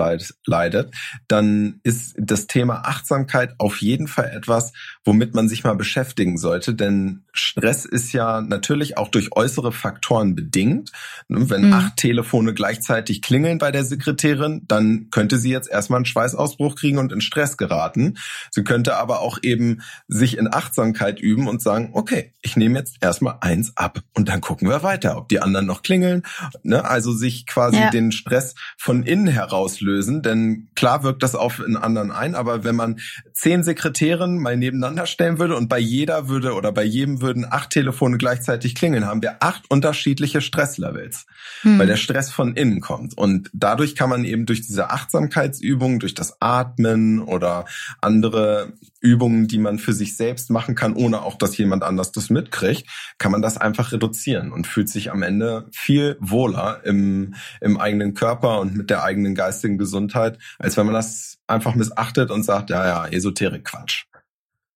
leidet, 0.47 0.95
dann 1.29 1.81
ist 1.83 2.15
das 2.17 2.47
Thema 2.47 2.83
Achtsamkeit 2.87 3.55
auf 3.59 3.81
jeden 3.81 4.07
Fall 4.07 4.31
etwas, 4.35 4.73
womit 5.05 5.35
man 5.35 5.49
sich 5.49 5.65
mal 5.65 5.75
beschäftigen 5.75 6.39
sollte. 6.39 6.75
Denn 6.75 7.25
Stress 7.33 7.85
ist 7.85 8.13
ja 8.13 8.41
natürlich 8.41 8.99
auch 8.99 9.09
durch 9.09 9.35
äußere 9.35 9.73
Faktoren 9.73 10.35
bedingt. 10.35 10.93
Wenn 11.29 11.67
mhm. 11.67 11.73
acht 11.73 11.97
Telefone 11.97 12.55
gleichzeitig 12.55 13.23
klingeln 13.23 13.59
bei 13.59 13.73
der 13.73 13.85
Sekretärin, 13.85 14.63
dann 14.69 15.09
könnte 15.11 15.39
sie 15.39 15.51
jetzt 15.51 15.71
erstmal 15.71 15.99
einen 15.99 16.07
Schweißausbruch 16.07 16.77
kriegen 16.77 16.99
und 16.99 17.13
in 17.13 17.21
Stress 17.21 17.57
geraten. 17.57 18.19
Sie 18.51 18.65
könnte 18.65 18.97
aber 18.97 19.21
auch 19.21 19.39
eben 19.43 19.83
sich 20.09 20.39
in 20.39 20.53
Achtsamkeit 20.53 21.21
üben 21.21 21.49
und 21.49 21.63
sagen, 21.63 21.91
okay, 21.95 22.33
ich 22.43 22.57
nehme 22.57 22.79
jetzt 22.79 22.99
erstmal 23.01 23.39
eins 23.41 23.73
ab 23.77 24.01
und 24.15 24.29
dann 24.29 24.41
gucken 24.41 24.69
wir 24.69 24.83
weiter, 24.83 25.17
ob 25.17 25.29
die 25.29 25.41
anderen 25.41 25.67
noch 25.67 25.83
klingeln 25.83 26.12
entwickeln, 26.13 26.23
ne? 26.63 26.85
also 26.85 27.13
sich 27.13 27.47
quasi 27.47 27.79
ja. 27.79 27.91
den 27.91 28.13
Stress 28.13 28.55
von 28.77 29.03
innen 29.03 29.27
heraus 29.27 29.81
lösen, 29.81 30.23
denn 30.23 30.69
klar 30.75 31.03
wirkt 31.03 31.23
das 31.23 31.35
auf 31.35 31.61
einen 31.61 31.77
anderen 31.77 32.11
ein, 32.11 32.35
aber 32.35 32.65
wenn 32.65 32.77
man 32.77 33.01
zehn 33.33 33.63
Sekretären 33.63 34.39
mal 34.39 34.57
nebeneinander 34.57 35.07
stellen 35.07 35.39
würde 35.39 35.57
und 35.57 35.69
bei 35.69 35.79
jeder 35.79 36.29
würde 36.29 36.55
oder 36.55 36.73
bei 36.73 36.85
jedem 36.85 37.21
würden 37.21 37.47
acht 37.49 37.71
Telefone 37.71 38.19
gleichzeitig 38.19 38.75
klingeln, 38.75 39.07
haben 39.07 39.23
wir 39.23 39.37
acht 39.41 39.71
unterschiedliche 39.71 40.41
Stresslevels, 40.41 41.27
hm. 41.63 41.79
weil 41.79 41.87
der 41.87 41.97
Stress 41.97 42.31
von 42.31 42.55
innen 42.55 42.81
kommt 42.81 43.17
und 43.17 43.51
dadurch 43.53 43.95
kann 43.95 44.11
man 44.11 44.25
eben 44.25 44.47
durch 44.47 44.63
diese 44.63 44.91
Achtsamkeitsübungen, 44.91 45.99
durch 45.99 46.15
das 46.15 46.41
Atmen 46.41 47.21
oder 47.21 47.65
andere 48.01 48.73
Übungen, 49.01 49.49
die 49.49 49.59
man 49.59 49.79
für 49.79 49.93
sich 49.93 50.17
selbst 50.17 50.51
machen 50.51 50.75
kann, 50.75 50.95
ohne 50.95 51.23
auch, 51.23 51.37
dass 51.37 51.57
jemand 51.57 51.83
anders 51.83 52.13
das 52.13 52.31
mitkriegt, 52.31 52.89
kann 53.19 53.33
man 53.33 53.43
das 53.43 53.59
einfach 53.59 53.93
reduzieren 53.93 54.53
und 54.53 54.67
fühlt 54.67 54.89
sich 54.89 55.11
am 55.11 55.23
Ende 55.23 55.67
viel 55.73 56.02
wohler 56.21 56.81
im, 56.85 57.35
im 57.61 57.79
eigenen 57.79 58.15
Körper 58.15 58.61
und 58.61 58.77
mit 58.77 58.91
der 58.91 59.03
eigenen 59.03 59.35
geistigen 59.35 59.79
Gesundheit, 59.79 60.39
als 60.59 60.77
wenn 60.77 60.87
man 60.87 60.95
das 60.95 61.39
einfach 61.47 61.75
missachtet 61.75 62.31
und 62.31 62.45
sagt, 62.45 62.71
ja, 62.71 62.87
ja, 62.87 63.07
Esoterik 63.07 63.65
Quatsch. 63.65 64.05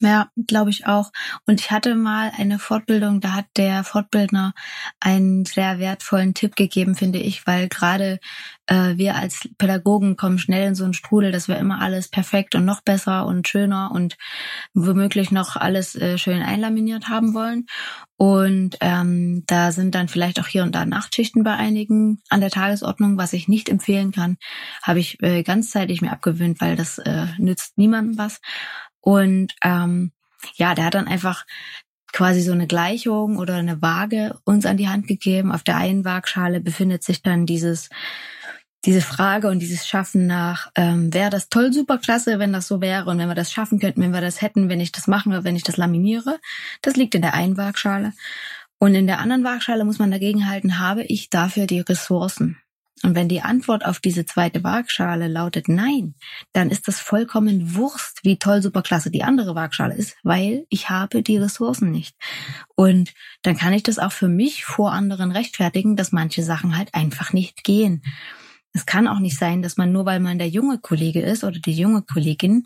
Ja, 0.01 0.31
glaube 0.47 0.69
ich 0.69 0.87
auch. 0.87 1.11
Und 1.47 1.59
ich 1.59 1.71
hatte 1.71 1.95
mal 1.95 2.31
eine 2.37 2.59
Fortbildung, 2.59 3.23
da 3.23 3.33
hat 3.33 3.47
der 3.57 3.83
Fortbildner 3.83 4.53
einen 5.01 5.47
sehr 5.47 5.79
wertvollen 5.79 6.35
Tipp 6.35 6.55
gegeben, 6.55 6.95
finde 6.95 7.19
ich, 7.19 7.47
weil 7.47 7.69
gerade 7.69 8.21
äh, 8.67 8.97
wir 8.97 9.15
als 9.17 9.49
Pädagogen 9.57 10.17
kommen 10.17 10.39
schnell 10.39 10.69
in 10.69 10.75
so 10.75 10.85
einen 10.85 10.93
Strudel, 10.93 11.33
dass 11.33 11.49
wir 11.49 11.57
immer 11.57 11.81
alles 11.81 12.09
perfekt 12.09 12.55
und 12.55 12.67
noch 12.67 12.83
besser 12.83 13.25
und 13.25 13.49
schöner 13.49 13.91
und 13.91 14.19
womöglich 14.75 15.31
noch 15.31 15.57
alles 15.57 15.95
äh, 15.95 16.19
schön 16.19 16.43
einlaminiert 16.43 17.09
haben 17.09 17.33
wollen. 17.33 17.67
Und 18.19 18.79
ähm, 18.81 19.45
da 19.47 19.73
sind 19.73 19.95
dann 19.95 20.09
vielleicht 20.09 20.41
auch 20.41 20.47
hier 20.47 20.63
und 20.63 20.75
da 20.75 20.87
Nachtschichten 20.87 21.43
bei 21.43 21.55
einigen 21.55 22.23
an 22.31 22.41
der 22.41 22.51
Tagesordnung, 22.51 23.19
was 23.19 23.35
ich 23.35 23.47
nicht 23.47 23.69
empfehlen 23.69 24.11
kann, 24.11 24.37
habe 24.83 25.01
ich 25.01 25.23
äh, 25.23 25.43
ganzzeitig 25.43 26.01
mir 26.01 26.13
abgewöhnt, 26.13 26.61
weil 26.61 26.77
das 26.77 26.99
äh, 26.99 27.27
nützt 27.39 27.77
niemandem 27.77 28.19
was. 28.19 28.41
Und 29.07 29.55
ähm, 29.63 30.11
ja, 30.57 30.75
der 30.75 30.87
hat 30.87 30.95
dann 30.95 31.07
einfach 31.07 31.47
quasi 32.13 32.41
so 32.41 32.51
eine 32.51 32.67
Gleichung 32.67 33.37
oder 33.39 33.55
eine 33.55 33.81
Waage 33.81 34.37
uns 34.45 34.67
an 34.67 34.77
die 34.77 34.89
Hand 34.89 35.07
gegeben. 35.07 35.53
Auf 35.53 35.63
der 35.63 35.77
einen 35.77 36.05
Waagschale 36.05 36.61
befindet 36.61 37.05
sich 37.05 37.23
dann 37.23 37.47
dieses 37.47 37.89
diese 38.85 39.01
Frage 39.01 39.49
und 39.49 39.61
dieses 39.61 39.87
Schaffen 39.87 40.27
nach, 40.27 40.71
ähm, 40.77 41.13
wäre 41.13 41.31
das 41.31 41.49
toll, 41.49 41.73
super 41.73 41.99
klasse, 41.99 42.39
wenn 42.39 42.53
das 42.53 42.69
so 42.69 42.81
wäre 42.81 43.09
und 43.11 43.19
wenn 43.19 43.29
wir 43.29 43.35
das 43.35 43.53
schaffen 43.53 43.81
könnten, 43.81 44.01
wenn 44.01 44.13
wir 44.13 44.21
das 44.21 44.43
hätten, 44.43 44.69
wenn 44.69 44.81
ich 44.81 44.93
das 44.93 45.09
mache, 45.09 45.45
wenn 45.45 45.57
ich 45.57 45.65
das 45.65 45.77
laminiere. 45.77 46.39
Das 46.83 46.95
liegt 46.95 47.15
in 47.15 47.23
der 47.23 47.35
einen 47.35 47.57
Waagschale. 47.57 48.13
Und 48.79 48.95
in 48.95 49.07
der 49.07 49.19
anderen 49.21 49.45
Waagschale 49.45 49.85
muss 49.85 49.99
man 49.99 50.11
dagegen 50.11 50.49
halten, 50.49 50.79
habe 50.79 51.03
ich 51.05 51.31
dafür 51.31 51.67
die 51.67 51.81
Ressourcen? 51.81 52.59
Und 53.07 53.15
wenn 53.15 53.29
die 53.29 53.41
Antwort 53.41 53.85
auf 53.85 54.01
diese 54.01 54.27
zweite 54.27 54.65
Waagschale 54.65 55.29
lautet 55.29 55.69
Nein, 55.69 56.17
dann 56.53 56.71
ist 56.71 56.89
das 56.89 56.99
vollkommen 56.99 57.77
Wurst, 57.77 58.19
wie 58.25 58.37
toll, 58.37 58.61
super 58.61 58.83
klasse 58.83 59.13
die 59.13 59.23
andere 59.23 59.55
Waagschale 59.55 59.95
ist, 59.95 60.17
weil 60.25 60.67
ich 60.71 60.91
habe 60.91 61.23
die 61.23 61.37
Ressourcen 61.37 61.93
nicht. 61.93 62.17
Und 62.75 63.15
dann 63.43 63.57
kann 63.57 63.73
ich 63.73 63.85
das 63.85 64.01
auch 64.01 64.11
für 64.11 64.27
mich 64.27 64.65
vor 64.65 64.91
anderen 64.91 65.31
rechtfertigen, 65.31 65.95
dass 65.95 66.11
manche 66.11 66.43
Sachen 66.43 66.77
halt 66.77 66.95
einfach 66.95 67.33
nicht 67.33 67.63
gehen. 67.63 68.03
Es 68.77 68.85
kann 68.85 69.09
auch 69.09 69.19
nicht 69.19 69.39
sein, 69.39 69.63
dass 69.63 69.79
man 69.79 69.91
nur 69.91 70.05
weil 70.05 70.21
man 70.21 70.39
der 70.39 70.49
junge 70.49 70.79
Kollege 70.79 71.21
ist 71.23 71.45
oder 71.45 71.59
die 71.59 71.73
junge 71.73 72.03
Kollegin, 72.03 72.65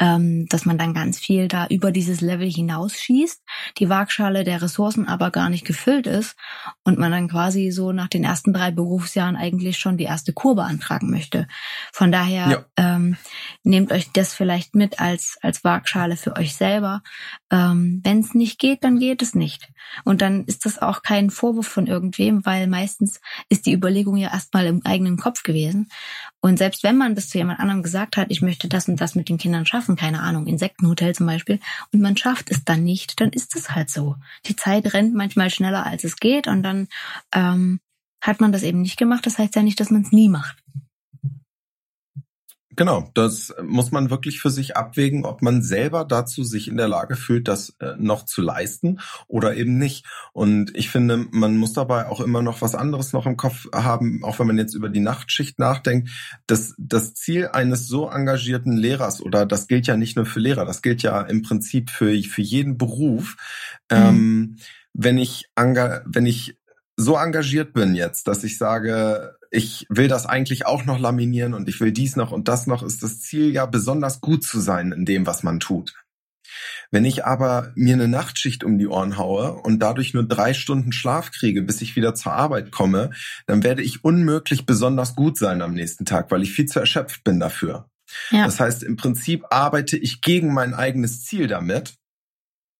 ähm, 0.00 0.46
dass 0.48 0.64
man 0.64 0.78
dann 0.78 0.94
ganz 0.94 1.18
viel 1.18 1.48
da 1.48 1.66
über 1.66 1.90
dieses 1.90 2.20
Level 2.20 2.48
hinausschießt, 2.48 3.42
die 3.78 3.88
Waagschale 3.88 4.44
der 4.44 4.62
Ressourcen 4.62 5.08
aber 5.08 5.32
gar 5.32 5.50
nicht 5.50 5.64
gefüllt 5.64 6.06
ist 6.06 6.36
und 6.84 6.98
man 6.98 7.10
dann 7.10 7.28
quasi 7.28 7.72
so 7.72 7.90
nach 7.90 8.06
den 8.06 8.22
ersten 8.22 8.52
drei 8.52 8.70
Berufsjahren 8.70 9.34
eigentlich 9.34 9.78
schon 9.78 9.96
die 9.96 10.04
erste 10.04 10.32
Kur 10.32 10.54
beantragen 10.54 11.10
möchte. 11.10 11.48
Von 11.92 12.12
daher 12.12 12.48
ja. 12.48 12.94
ähm, 12.96 13.16
nehmt 13.64 13.90
euch 13.90 14.12
das 14.12 14.34
vielleicht 14.34 14.76
mit 14.76 15.00
als 15.00 15.38
als 15.42 15.64
Waagschale 15.64 16.16
für 16.16 16.36
euch 16.36 16.54
selber. 16.54 17.02
Ähm, 17.50 18.00
Wenn 18.04 18.20
es 18.20 18.32
nicht 18.32 18.60
geht, 18.60 18.84
dann 18.84 19.00
geht 19.00 19.22
es 19.22 19.34
nicht. 19.34 19.68
Und 20.04 20.22
dann 20.22 20.44
ist 20.44 20.66
das 20.66 20.80
auch 20.80 21.02
kein 21.02 21.30
Vorwurf 21.30 21.66
von 21.66 21.88
irgendwem, 21.88 22.46
weil 22.46 22.68
meistens 22.68 23.20
ist 23.48 23.66
die 23.66 23.72
Überlegung 23.72 24.16
ja 24.16 24.32
erstmal 24.32 24.66
im 24.66 24.82
eigenen 24.84 25.16
Kopf 25.16 25.42
gewesen. 25.48 25.88
Und 26.40 26.58
selbst 26.58 26.84
wenn 26.84 26.96
man 26.96 27.16
das 27.16 27.28
zu 27.28 27.38
jemand 27.38 27.58
anderem 27.58 27.82
gesagt 27.82 28.16
hat, 28.16 28.30
ich 28.30 28.42
möchte 28.42 28.68
das 28.68 28.88
und 28.88 29.00
das 29.00 29.16
mit 29.16 29.28
den 29.28 29.38
Kindern 29.38 29.66
schaffen, 29.66 29.96
keine 29.96 30.20
Ahnung, 30.20 30.46
Insektenhotel 30.46 31.14
zum 31.14 31.26
Beispiel, 31.26 31.58
und 31.92 32.00
man 32.00 32.16
schafft 32.16 32.52
es 32.52 32.64
dann 32.64 32.84
nicht, 32.84 33.20
dann 33.20 33.30
ist 33.30 33.56
es 33.56 33.70
halt 33.70 33.90
so. 33.90 34.14
Die 34.46 34.54
Zeit 34.54 34.94
rennt 34.94 35.14
manchmal 35.14 35.50
schneller, 35.50 35.84
als 35.84 36.04
es 36.04 36.16
geht, 36.16 36.46
und 36.46 36.62
dann 36.62 36.86
ähm, 37.32 37.80
hat 38.20 38.40
man 38.40 38.52
das 38.52 38.62
eben 38.62 38.82
nicht 38.82 38.98
gemacht. 38.98 39.26
Das 39.26 39.38
heißt 39.38 39.56
ja 39.56 39.62
nicht, 39.62 39.80
dass 39.80 39.90
man 39.90 40.02
es 40.02 40.12
nie 40.12 40.28
macht. 40.28 40.56
Genau, 42.78 43.10
das 43.12 43.52
muss 43.60 43.90
man 43.90 44.08
wirklich 44.08 44.40
für 44.40 44.50
sich 44.50 44.76
abwägen, 44.76 45.24
ob 45.24 45.42
man 45.42 45.62
selber 45.62 46.04
dazu 46.04 46.44
sich 46.44 46.68
in 46.68 46.76
der 46.76 46.86
Lage 46.86 47.16
fühlt, 47.16 47.48
das 47.48 47.74
äh, 47.80 47.94
noch 47.98 48.24
zu 48.24 48.40
leisten 48.40 49.00
oder 49.26 49.56
eben 49.56 49.78
nicht. 49.78 50.06
Und 50.32 50.76
ich 50.76 50.88
finde, 50.88 51.26
man 51.32 51.56
muss 51.56 51.72
dabei 51.72 52.06
auch 52.06 52.20
immer 52.20 52.40
noch 52.40 52.62
was 52.62 52.76
anderes 52.76 53.12
noch 53.12 53.26
im 53.26 53.36
Kopf 53.36 53.66
haben, 53.74 54.22
auch 54.22 54.38
wenn 54.38 54.46
man 54.46 54.58
jetzt 54.58 54.74
über 54.74 54.90
die 54.90 55.00
Nachtschicht 55.00 55.58
nachdenkt. 55.58 56.10
Das, 56.46 56.76
das 56.78 57.14
Ziel 57.14 57.48
eines 57.48 57.88
so 57.88 58.08
engagierten 58.08 58.76
Lehrers, 58.76 59.20
oder 59.20 59.44
das 59.44 59.66
gilt 59.66 59.88
ja 59.88 59.96
nicht 59.96 60.14
nur 60.14 60.24
für 60.24 60.38
Lehrer, 60.38 60.64
das 60.64 60.80
gilt 60.80 61.02
ja 61.02 61.20
im 61.22 61.42
Prinzip 61.42 61.90
für, 61.90 62.16
für 62.22 62.42
jeden 62.42 62.78
Beruf. 62.78 63.34
Mhm. 63.90 63.96
Ähm, 63.96 64.56
wenn 64.94 65.18
ich, 65.18 65.50
wenn 65.56 66.26
ich 66.26 66.56
so 66.98 67.16
engagiert 67.16 67.72
bin 67.72 67.94
jetzt, 67.94 68.26
dass 68.26 68.42
ich 68.42 68.58
sage, 68.58 69.36
ich 69.50 69.86
will 69.88 70.08
das 70.08 70.26
eigentlich 70.26 70.66
auch 70.66 70.84
noch 70.84 70.98
laminieren 70.98 71.54
und 71.54 71.68
ich 71.68 71.80
will 71.80 71.92
dies 71.92 72.16
noch 72.16 72.32
und 72.32 72.48
das 72.48 72.66
noch, 72.66 72.82
ist 72.82 73.02
das 73.04 73.20
Ziel 73.20 73.52
ja 73.52 73.66
besonders 73.66 74.20
gut 74.20 74.42
zu 74.42 74.58
sein 74.58 74.90
in 74.90 75.04
dem, 75.04 75.24
was 75.24 75.44
man 75.44 75.60
tut. 75.60 75.94
Wenn 76.90 77.04
ich 77.04 77.24
aber 77.24 77.72
mir 77.76 77.94
eine 77.94 78.08
Nachtschicht 78.08 78.64
um 78.64 78.78
die 78.78 78.88
Ohren 78.88 79.16
haue 79.16 79.52
und 79.52 79.78
dadurch 79.78 80.12
nur 80.12 80.26
drei 80.26 80.54
Stunden 80.54 80.90
Schlaf 80.90 81.30
kriege, 81.30 81.62
bis 81.62 81.82
ich 81.82 81.94
wieder 81.94 82.14
zur 82.14 82.32
Arbeit 82.32 82.72
komme, 82.72 83.10
dann 83.46 83.62
werde 83.62 83.82
ich 83.82 84.02
unmöglich 84.02 84.66
besonders 84.66 85.14
gut 85.14 85.38
sein 85.38 85.62
am 85.62 85.74
nächsten 85.74 86.04
Tag, 86.04 86.30
weil 86.32 86.42
ich 86.42 86.52
viel 86.52 86.66
zu 86.66 86.80
erschöpft 86.80 87.22
bin 87.22 87.38
dafür. 87.38 87.88
Ja. 88.30 88.44
Das 88.44 88.58
heißt, 88.58 88.82
im 88.82 88.96
Prinzip 88.96 89.44
arbeite 89.50 89.96
ich 89.96 90.20
gegen 90.20 90.52
mein 90.52 90.74
eigenes 90.74 91.24
Ziel 91.24 91.46
damit 91.46 91.94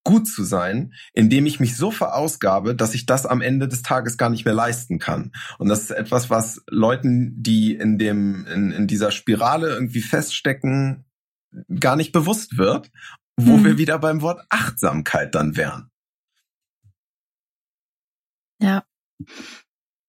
gut 0.04 0.26
zu 0.26 0.44
sein, 0.44 0.94
indem 1.12 1.46
ich 1.46 1.60
mich 1.60 1.76
so 1.76 1.90
verausgabe, 1.90 2.74
dass 2.74 2.94
ich 2.94 3.06
das 3.06 3.26
am 3.26 3.40
Ende 3.40 3.68
des 3.68 3.82
Tages 3.82 4.16
gar 4.16 4.30
nicht 4.30 4.44
mehr 4.44 4.54
leisten 4.54 4.98
kann. 4.98 5.32
Und 5.58 5.68
das 5.68 5.82
ist 5.82 5.90
etwas, 5.90 6.30
was 6.30 6.62
Leuten, 6.68 7.42
die 7.42 7.74
in 7.74 7.98
dem, 7.98 8.46
in, 8.46 8.72
in 8.72 8.86
dieser 8.86 9.10
Spirale 9.10 9.68
irgendwie 9.68 10.00
feststecken, 10.00 11.04
gar 11.80 11.96
nicht 11.96 12.12
bewusst 12.12 12.58
wird, 12.58 12.90
wo 13.36 13.56
hm. 13.56 13.64
wir 13.64 13.78
wieder 13.78 13.98
beim 13.98 14.20
Wort 14.22 14.44
Achtsamkeit 14.48 15.34
dann 15.34 15.56
wären. 15.56 15.90
Ja. 18.60 18.84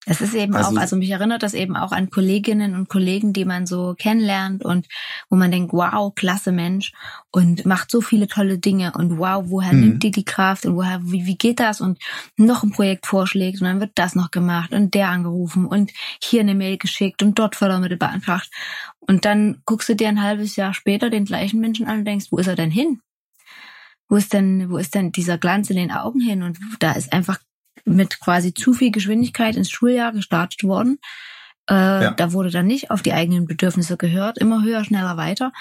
Es 0.09 0.21
ist 0.21 0.33
eben 0.33 0.55
also, 0.55 0.71
auch, 0.71 0.81
also 0.81 0.95
mich 0.95 1.11
erinnert 1.11 1.43
das 1.43 1.53
eben 1.53 1.75
auch 1.75 1.91
an 1.91 2.09
Kolleginnen 2.09 2.73
und 2.73 2.89
Kollegen, 2.89 3.31
die 3.31 3.45
man 3.45 3.67
so 3.67 3.93
kennenlernt 3.95 4.65
und 4.65 4.87
wo 5.29 5.35
man 5.35 5.51
denkt, 5.51 5.71
wow, 5.71 6.13
klasse 6.15 6.51
Mensch 6.51 6.93
und 7.29 7.65
macht 7.67 7.91
so 7.91 8.01
viele 8.01 8.27
tolle 8.27 8.57
Dinge 8.57 8.93
und 8.93 9.19
wow, 9.19 9.43
woher 9.45 9.71
mhm. 9.71 9.79
nimmt 9.81 10.03
die 10.03 10.09
die 10.09 10.25
Kraft 10.25 10.65
und 10.65 10.75
woher, 10.75 10.99
wie, 11.03 11.27
wie 11.27 11.37
geht 11.37 11.59
das 11.59 11.79
und 11.79 11.99
noch 12.37 12.63
ein 12.63 12.71
Projekt 12.71 13.05
vorschlägt 13.05 13.61
und 13.61 13.67
dann 13.67 13.79
wird 13.79 13.91
das 13.95 14.15
noch 14.15 14.31
gemacht 14.31 14.73
und 14.73 14.95
der 14.95 15.09
angerufen 15.09 15.67
und 15.67 15.91
hier 16.21 16.41
eine 16.41 16.55
Mail 16.55 16.79
geschickt 16.79 17.21
und 17.21 17.37
dort 17.37 17.55
Fördermittel 17.55 17.97
beantragt 17.97 18.49
und 19.01 19.25
dann 19.25 19.61
guckst 19.65 19.89
du 19.89 19.95
dir 19.95 20.07
ein 20.07 20.23
halbes 20.23 20.55
Jahr 20.55 20.73
später 20.73 21.11
den 21.11 21.25
gleichen 21.25 21.59
Menschen 21.59 21.85
an 21.87 21.99
und 21.99 22.05
denkst, 22.05 22.27
wo 22.31 22.37
ist 22.37 22.47
er 22.47 22.55
denn 22.55 22.71
hin? 22.71 22.99
Wo 24.07 24.15
ist 24.15 24.33
denn, 24.33 24.71
wo 24.71 24.77
ist 24.77 24.95
denn 24.95 25.11
dieser 25.11 25.37
Glanz 25.37 25.69
in 25.69 25.75
den 25.75 25.91
Augen 25.91 26.19
hin? 26.19 26.41
Und 26.41 26.57
da 26.79 26.93
ist 26.93 27.13
einfach 27.13 27.37
mit 27.85 28.19
quasi 28.19 28.53
zu 28.53 28.73
viel 28.73 28.91
Geschwindigkeit 28.91 29.55
ins 29.55 29.69
Schuljahr 29.69 30.11
gestartet 30.11 30.63
worden. 30.63 30.99
Äh, 31.69 31.73
ja. 31.73 32.11
Da 32.11 32.33
wurde 32.33 32.49
dann 32.49 32.65
nicht 32.65 32.89
auf 32.89 33.03
die 33.03 33.13
eigenen 33.13 33.45
Bedürfnisse 33.45 33.95
gehört, 33.95 34.39
immer 34.39 34.63
höher, 34.63 34.83
schneller, 34.83 35.17
weiter. 35.17 35.51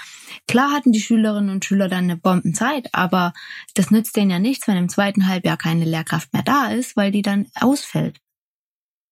Klar 0.46 0.72
hatten 0.72 0.92
die 0.92 1.00
Schülerinnen 1.00 1.50
und 1.50 1.64
Schüler 1.64 1.88
dann 1.88 2.04
eine 2.04 2.16
Bombenzeit, 2.16 2.88
aber 2.92 3.34
das 3.74 3.90
nützt 3.90 4.16
denen 4.16 4.30
ja 4.30 4.38
nichts, 4.38 4.66
wenn 4.66 4.78
im 4.78 4.88
zweiten 4.88 5.28
Halbjahr 5.28 5.58
keine 5.58 5.84
Lehrkraft 5.84 6.32
mehr 6.32 6.42
da 6.42 6.68
ist, 6.68 6.96
weil 6.96 7.12
die 7.12 7.22
dann 7.22 7.46
ausfällt. 7.60 8.20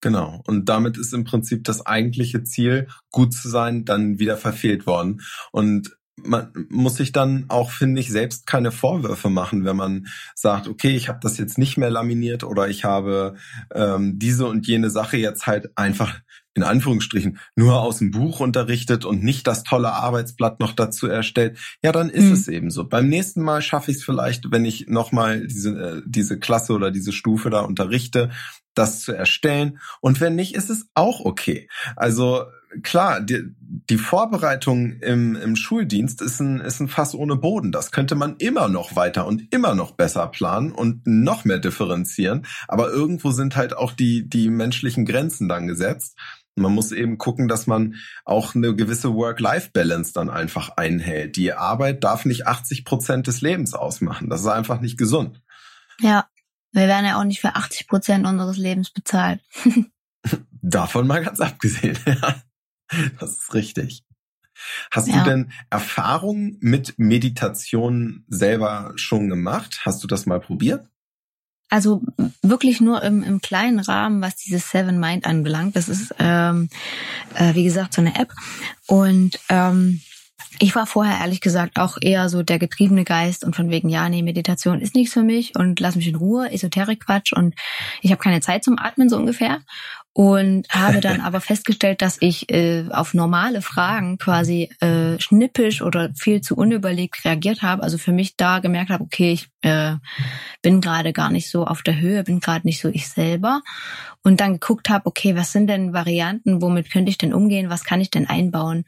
Genau. 0.01 0.42
Und 0.47 0.69
damit 0.69 0.97
ist 0.97 1.12
im 1.12 1.25
Prinzip 1.25 1.64
das 1.64 1.85
eigentliche 1.85 2.45
Ziel, 2.45 2.88
gut 3.11 3.35
zu 3.35 3.49
sein, 3.49 3.85
dann 3.85 4.19
wieder 4.19 4.37
verfehlt 4.37 4.87
worden. 4.87 5.21
Und 5.53 5.97
man 6.22 6.50
muss 6.70 6.96
sich 6.96 7.12
dann 7.12 7.44
auch, 7.48 7.70
finde 7.70 8.00
ich, 8.00 8.11
selbst 8.11 8.46
keine 8.46 8.72
Vorwürfe 8.72 9.29
machen, 9.29 9.64
wenn 9.64 9.76
man 9.76 10.07
sagt, 10.35 10.66
okay, 10.66 10.96
ich 10.96 11.09
habe 11.09 11.20
das 11.22 11.37
jetzt 11.38 11.59
nicht 11.59 11.76
mehr 11.76 11.90
laminiert 11.90 12.42
oder 12.42 12.68
ich 12.68 12.85
habe 12.85 13.37
ähm, 13.74 14.18
diese 14.18 14.46
und 14.46 14.66
jene 14.66 14.90
Sache 14.90 15.18
jetzt 15.18 15.46
halt 15.46 15.70
einfach 15.76 16.20
in 16.57 16.62
Anführungsstrichen 16.62 17.38
nur 17.55 17.83
aus 17.83 17.98
dem 17.98 18.11
Buch 18.11 18.40
unterrichtet 18.40 19.05
und 19.05 19.22
nicht 19.22 19.46
das 19.46 19.62
tolle 19.62 19.92
Arbeitsblatt 19.92 20.59
noch 20.59 20.72
dazu 20.72 21.07
erstellt, 21.07 21.59
ja, 21.83 21.92
dann 21.92 22.09
ist 22.09 22.24
mhm. 22.24 22.33
es 22.33 22.48
eben 22.48 22.70
so. 22.70 22.88
Beim 22.88 23.09
nächsten 23.09 23.42
Mal 23.42 23.61
schaffe 23.61 23.90
ich 23.90 23.98
es 23.98 24.05
vielleicht, 24.05 24.50
wenn 24.50 24.64
ich 24.64 24.87
nochmal 24.88 25.46
diese, 25.46 25.98
äh, 25.98 26.02
diese 26.07 26.38
Klasse 26.38 26.72
oder 26.72 26.90
diese 26.90 27.12
Stufe 27.12 27.50
da 27.50 27.61
unterrichte, 27.61 28.31
das 28.72 29.00
zu 29.00 29.12
erstellen. 29.12 29.79
Und 30.00 30.20
wenn 30.20 30.35
nicht, 30.35 30.55
ist 30.55 30.70
es 30.70 30.87
auch 30.94 31.20
okay. 31.20 31.68
Also 31.94 32.44
klar, 32.83 33.20
die, 33.20 33.55
die 33.61 33.98
Vorbereitung 33.98 35.00
im, 35.00 35.37
im 35.37 35.57
Schuldienst 35.57 36.22
ist 36.22 36.40
ein, 36.40 36.61
ist 36.61 36.81
ein 36.81 36.88
Fass 36.88 37.14
ohne 37.14 37.37
Boden. 37.37 37.72
Das 37.72 37.90
könnte 37.90 38.14
man 38.14 38.37
immer 38.37 38.68
noch 38.68 38.96
weiter 38.96 39.26
und 39.26 39.52
immer 39.52 39.74
noch 39.74 39.92
besser 39.92 40.26
planen 40.29 40.72
und 40.72 41.07
noch 41.07 41.44
mehr 41.44 41.59
differenzieren. 41.59 42.46
Aber 42.68 42.90
irgendwo 42.90 43.31
sind 43.31 43.57
halt 43.57 43.76
auch 43.76 43.92
die, 43.92 44.29
die 44.29 44.48
menschlichen 44.48 45.05
Grenzen 45.05 45.48
dann 45.48 45.66
gesetzt. 45.66 46.16
Man 46.55 46.72
muss 46.72 46.90
eben 46.90 47.18
gucken, 47.18 47.48
dass 47.48 47.66
man 47.66 47.96
auch 48.24 48.55
eine 48.55 48.74
gewisse 48.74 49.14
Work-Life-Balance 49.14 50.12
dann 50.14 50.31
einfach 50.31 50.70
einhält. 50.76 51.37
Die 51.37 51.52
Arbeit 51.52 52.02
darf 52.02 52.24
nicht 52.24 52.46
80 52.46 52.85
Prozent 52.85 53.26
des 53.26 53.42
Lebens 53.42 53.74
ausmachen. 53.74 54.31
Das 54.31 54.40
ist 54.40 54.46
einfach 54.46 54.81
nicht 54.81 54.96
gesund. 54.96 55.42
Ja, 56.00 56.26
wir 56.72 56.88
werden 56.88 57.05
ja 57.05 57.18
auch 57.18 57.24
nicht 57.24 57.40
für 57.40 57.55
80 57.55 57.87
Prozent 57.88 58.26
unseres 58.26 58.57
Lebens 58.57 58.90
bezahlt. 58.90 59.40
Davon 60.62 61.07
mal 61.07 61.22
ganz 61.22 61.40
abgesehen, 61.40 61.98
ja. 62.07 62.42
Das 63.20 63.33
ist 63.33 63.55
richtig. 63.55 64.05
Hast 64.90 65.09
ja. 65.09 65.18
du 65.18 65.31
denn 65.31 65.53
Erfahrungen 65.70 66.57
mit 66.61 66.99
Meditation 66.99 68.25
selber 68.29 68.92
schon 68.96 69.29
gemacht? 69.29 69.81
Hast 69.85 70.03
du 70.03 70.07
das 70.07 70.27
mal 70.27 70.40
probiert? 70.40 70.87
Also 71.68 72.03
wirklich 72.42 72.81
nur 72.81 73.03
im, 73.03 73.22
im 73.22 73.40
kleinen 73.40 73.81
Rahmen, 73.81 74.22
was 74.22 74.37
dieses 74.37 74.70
Seven 74.70 75.01
Mind 75.01 75.27
anbelangt. 75.27 75.75
Das 75.75 75.88
ist, 75.88 76.14
ähm, 76.18 76.68
äh, 77.35 77.55
wie 77.55 77.64
gesagt, 77.64 77.92
so 77.92 78.01
eine 78.01 78.14
App. 78.18 78.33
Und 78.87 79.40
ähm, 79.49 80.01
ich 80.59 80.75
war 80.75 80.87
vorher 80.87 81.18
ehrlich 81.18 81.40
gesagt 81.40 81.79
auch 81.79 81.99
eher 82.01 82.29
so 82.29 82.42
der 82.42 82.59
getriebene 82.59 83.05
Geist 83.05 83.44
und 83.44 83.57
von 83.57 83.68
wegen, 83.70 83.88
ja, 83.88 84.09
nee, 84.09 84.22
Meditation 84.22 84.81
ist 84.81 84.94
nichts 84.94 85.12
für 85.12 85.22
mich 85.22 85.57
und 85.57 85.81
lass 85.81 85.96
mich 85.96 86.09
in 86.09 86.14
Ruhe, 86.14 86.51
Esoterik-Quatsch 86.51 87.33
und 87.33 87.55
ich 88.01 88.11
habe 88.11 88.22
keine 88.22 88.40
Zeit 88.40 88.64
zum 88.64 88.79
Atmen 88.79 89.09
so 89.09 89.16
ungefähr 89.16 89.61
und 90.16 90.66
habe 90.70 91.02
dann 91.02 91.20
aber 91.20 91.42
festgestellt, 91.42 92.00
dass 92.00 92.16
ich 92.20 92.50
äh, 92.50 92.87
auf 92.90 93.12
normale 93.12 93.61
Fragen 93.61 94.16
quasi 94.16 94.70
äh, 94.81 95.20
schnippisch 95.20 95.83
oder 95.83 96.09
viel 96.14 96.40
zu 96.40 96.57
unüberlegt 96.57 97.22
reagiert 97.26 97.61
habe. 97.61 97.83
Also 97.83 97.98
für 97.98 98.12
mich 98.12 98.35
da 98.35 98.61
gemerkt 98.61 98.88
habe, 98.88 99.05
okay, 99.05 99.33
ich 99.33 99.50
äh, 99.61 99.96
bin 100.62 100.81
gerade 100.81 101.12
gar 101.12 101.31
nicht 101.31 101.50
so 101.50 101.66
auf 101.66 101.83
der 101.83 102.00
Höhe, 102.00 102.24
bin 102.24 102.40
gerade 102.40 102.66
nicht 102.66 102.81
so 102.81 102.88
ich 102.88 103.11
selber. 103.11 103.61
Und 104.22 104.40
dann 104.40 104.55
geguckt 104.55 104.88
habe, 104.88 105.05
okay, 105.05 105.37
was 105.37 105.52
sind 105.52 105.66
denn 105.66 105.92
Varianten, 105.92 106.62
womit 106.62 106.90
könnte 106.90 107.11
ich 107.11 107.18
denn 107.18 107.35
umgehen, 107.35 107.68
was 107.68 107.85
kann 107.85 108.00
ich 108.00 108.11
denn 108.11 108.26
einbauen? 108.26 108.87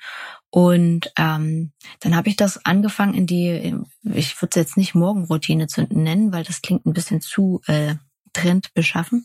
Und 0.48 1.12
ähm, 1.18 1.72
dann 2.00 2.16
habe 2.16 2.30
ich 2.30 2.36
das 2.36 2.64
angefangen 2.64 3.12
in 3.12 3.26
die, 3.26 3.74
ich 4.02 4.40
würde 4.40 4.48
es 4.48 4.56
jetzt 4.56 4.76
nicht 4.78 4.94
Morgenroutine 4.94 5.66
zu 5.66 5.82
nennen, 5.90 6.32
weil 6.32 6.44
das 6.44 6.62
klingt 6.62 6.86
ein 6.86 6.94
bisschen 6.94 7.20
zu 7.20 7.60
äh, 7.66 7.96
Trend 8.38 8.72
beschaffen. 8.74 9.24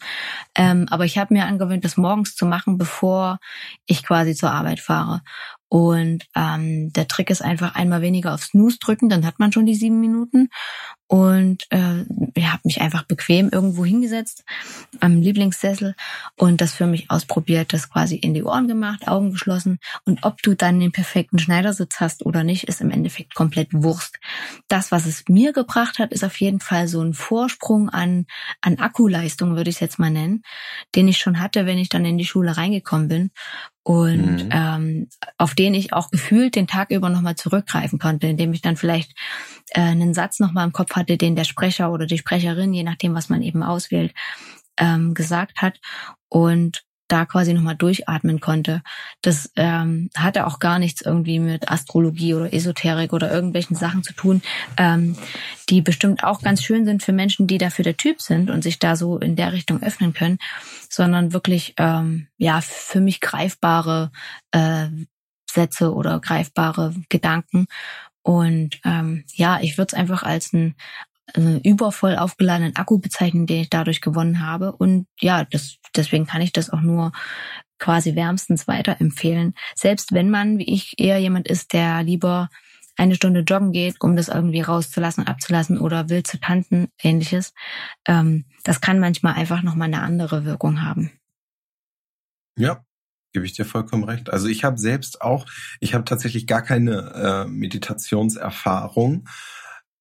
Ähm, 0.56 0.88
aber 0.90 1.06
ich 1.06 1.18
habe 1.18 1.34
mir 1.34 1.46
angewöhnt, 1.46 1.86
das 1.86 1.98
morgens 1.98 2.36
zu 2.36 2.46
machen, 2.46 2.78
bevor 2.78 3.40
ich 3.86 4.04
quasi 4.04 4.36
zur 4.36 4.52
Arbeit 4.52 4.80
fahre. 4.80 5.22
Und 5.74 6.28
ähm, 6.36 6.94
der 6.94 7.08
Trick 7.08 7.32
ist 7.32 7.42
einfach 7.42 7.74
einmal 7.74 8.04
weniger 8.04 8.36
auf 8.36 8.44
Snooze 8.44 8.78
drücken, 8.78 9.10
dann 9.10 9.26
hat 9.26 9.40
man 9.40 9.52
schon 9.52 9.66
die 9.66 9.74
sieben 9.74 10.00
Minuten. 10.00 10.50
Und 11.08 11.64
äh, 11.72 12.04
ich 12.36 12.46
habe 12.46 12.62
mich 12.64 12.80
einfach 12.80 13.04
bequem 13.04 13.50
irgendwo 13.50 13.84
hingesetzt 13.84 14.44
am 15.00 15.20
Lieblingssessel 15.20 15.96
und 16.38 16.62
das 16.62 16.76
für 16.76 16.86
mich 16.86 17.10
ausprobiert, 17.10 17.74
das 17.74 17.90
quasi 17.90 18.16
in 18.16 18.36
die 18.36 18.44
Ohren 18.44 18.68
gemacht, 18.68 19.08
Augen 19.08 19.32
geschlossen. 19.32 19.80
Und 20.06 20.24
ob 20.24 20.44
du 20.44 20.54
dann 20.54 20.80
den 20.80 20.92
perfekten 20.92 21.40
Schneidersitz 21.40 22.00
hast 22.00 22.24
oder 22.24 22.44
nicht, 22.44 22.66
ist 22.66 22.82
im 22.82 22.92
Endeffekt 22.92 23.34
komplett 23.34 23.70
Wurst. 23.74 24.20
Das, 24.68 24.92
was 24.92 25.08
es 25.08 25.24
mir 25.28 25.54
gebracht 25.54 25.98
hat, 25.98 26.12
ist 26.12 26.24
auf 26.24 26.40
jeden 26.40 26.60
Fall 26.60 26.88
so 26.88 27.02
ein 27.02 27.16
Vorsprung 27.16 27.90
an 27.90 28.28
an 28.62 28.78
Akkuleistung, 28.78 29.56
würde 29.56 29.72
ich 29.72 29.78
es 29.78 29.82
jetzt 29.82 29.98
mal 29.98 30.12
nennen, 30.12 30.44
den 30.94 31.08
ich 31.08 31.18
schon 31.18 31.40
hatte, 31.40 31.66
wenn 31.66 31.80
ich 31.80 31.90
dann 31.90 32.06
in 32.06 32.20
die 32.20 32.26
Schule 32.26 32.58
reingekommen 32.58 33.08
bin 33.08 33.32
und 33.84 34.46
mhm. 34.46 34.50
ähm, 34.52 35.10
auf 35.38 35.56
den 35.56 35.74
ich 35.74 35.94
auch 35.94 36.10
gefühlt 36.10 36.56
den 36.56 36.68
Tag 36.68 36.90
über 36.92 37.10
nochmal 37.10 37.36
zurückgreifen 37.36 38.00
konnte, 38.00 38.28
indem 38.28 38.54
ich 38.54 38.62
dann 38.62 38.78
vielleicht 38.78 39.12
äh, 39.72 39.82
einen 39.82 40.14
Satz 40.14 40.40
nochmal 40.40 40.66
im 40.66 40.74
Kopf 40.74 40.96
hatte, 40.96 41.18
den 41.18 41.36
der 41.36 41.44
Sprecher 41.44 41.92
oder 41.92 42.06
die 42.06 42.18
Sprecherin, 42.18 42.74
je 42.74 42.84
nachdem, 42.84 43.14
was 43.14 43.30
man 43.30 43.42
eben 43.42 43.62
auswählt, 43.62 44.14
ähm, 44.78 45.14
gesagt 45.14 45.62
hat 45.62 45.80
und 46.30 46.84
da 47.14 47.26
quasi 47.26 47.54
nochmal 47.54 47.76
durchatmen 47.76 48.40
konnte. 48.40 48.82
Das 49.22 49.52
ähm, 49.56 50.10
hatte 50.18 50.48
auch 50.48 50.58
gar 50.58 50.80
nichts 50.80 51.02
irgendwie 51.02 51.38
mit 51.38 51.70
Astrologie 51.70 52.34
oder 52.34 52.52
Esoterik 52.52 53.14
oder 53.14 53.32
irgendwelchen 53.32 53.76
Sachen 53.76 54.02
zu 54.02 54.14
tun, 54.14 54.42
ähm, 54.78 55.16
die 55.70 55.82
bestimmt 55.82 56.24
auch 56.24 56.42
ganz 56.42 56.64
schön 56.64 56.86
sind 56.86 57.04
für 57.04 57.14
Menschen, 57.14 57.46
die 57.46 57.60
dafür 57.60 57.84
der 57.84 57.98
Typ 57.98 58.20
sind 58.20 58.50
und 58.50 58.64
sich 58.64 58.80
da 58.80 58.96
so 58.96 59.20
in 59.20 59.36
der 59.36 59.54
Richtung 59.54 59.84
öffnen 59.84 60.14
können, 60.14 60.40
sondern 60.90 61.34
wirklich 61.34 61.76
ähm, 61.78 62.30
ja 62.38 62.62
für 62.62 63.00
mich 63.00 63.22
greifbare 63.22 64.12
äh, 64.50 64.88
Sätze 65.48 65.94
oder 65.94 66.20
greifbare 66.20 66.96
Gedanken. 67.10 67.68
Und 68.24 68.80
ähm, 68.86 69.24
ja, 69.36 69.60
ich 69.62 69.78
würde 69.78 69.90
es 69.92 69.94
einfach 69.94 70.24
als 70.24 70.52
ein 70.54 70.74
äh, 71.36 71.60
übervoll 71.64 72.16
aufgeladenen 72.16 72.76
Akku 72.76 73.00
bezeichnen, 73.00 73.46
den 73.46 73.62
ich 73.62 73.70
dadurch 73.70 74.02
gewonnen 74.02 74.46
habe. 74.46 74.72
Und 74.72 75.08
ja, 75.20 75.46
das, 75.46 75.78
deswegen 75.96 76.26
kann 76.26 76.42
ich 76.42 76.54
das 76.54 76.70
auch 76.70 76.82
nur 76.82 77.12
quasi 77.80 78.16
wärmstens 78.16 78.68
weiterempfehlen. 78.68 79.54
Selbst 79.76 80.14
wenn 80.14 80.30
man, 80.30 80.58
wie 80.58 80.74
ich, 80.74 80.94
eher 80.98 81.18
jemand 81.18 81.48
ist, 81.48 81.74
der 81.74 82.04
lieber 82.04 82.50
eine 82.96 83.16
Stunde 83.16 83.42
joggen 83.42 83.72
geht, 83.72 83.96
um 84.02 84.16
das 84.16 84.28
irgendwie 84.28 84.62
rauszulassen, 84.62 85.28
abzulassen 85.28 85.80
oder 85.80 86.10
will 86.10 86.24
zu 86.24 86.40
tanzen, 86.40 86.90
ähnliches. 87.02 87.54
Ähm, 88.08 88.46
das 88.64 88.82
kann 88.82 89.00
manchmal 89.00 89.34
einfach 89.34 89.64
nochmal 89.64 89.88
eine 89.88 90.02
andere 90.02 90.46
Wirkung 90.46 90.84
haben. 90.84 91.12
Ja, 92.56 92.86
gebe 93.34 93.46
ich 93.46 93.54
dir 93.54 93.66
vollkommen 93.66 94.04
recht. 94.04 94.30
Also 94.30 94.48
ich 94.48 94.64
habe 94.64 94.78
selbst 94.78 95.22
auch, 95.22 95.48
ich 95.80 95.94
habe 95.96 96.06
tatsächlich 96.06 96.46
gar 96.46 96.62
keine 96.62 97.46
äh, 97.46 97.50
Meditationserfahrung, 97.50 99.28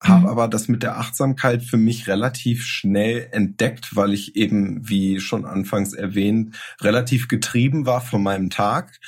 habe 0.02 0.22
mhm. 0.22 0.26
aber 0.26 0.48
das 0.48 0.68
mit 0.68 0.82
der 0.82 0.98
Achtsamkeit 0.98 1.62
für 1.62 1.76
mich 1.76 2.08
relativ 2.08 2.64
schnell 2.64 3.28
entdeckt, 3.30 3.94
weil 3.94 4.12
ich 4.12 4.36
eben, 4.36 4.88
wie 4.88 5.20
schon 5.20 5.44
anfangs 5.44 5.92
erwähnt, 5.92 6.56
relativ 6.80 7.28
getrieben 7.28 7.86
war 7.86 8.00
von 8.00 8.22
meinem 8.22 8.50
Tag 8.50 8.98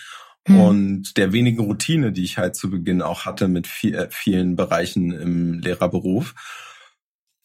mhm. 0.47 0.61
und 0.61 1.17
der 1.17 1.33
wenigen 1.33 1.61
Routine, 1.61 2.13
die 2.13 2.25
ich 2.25 2.39
halt 2.39 2.57
zu 2.57 2.71
Beginn 2.71 3.03
auch 3.03 3.25
hatte 3.25 3.49
mit 3.49 3.67
viel, 3.67 3.95
äh, 3.95 4.09
vielen 4.11 4.57
Bereichen 4.57 5.11
im 5.13 5.61
Lehrerberuf. 5.61 6.35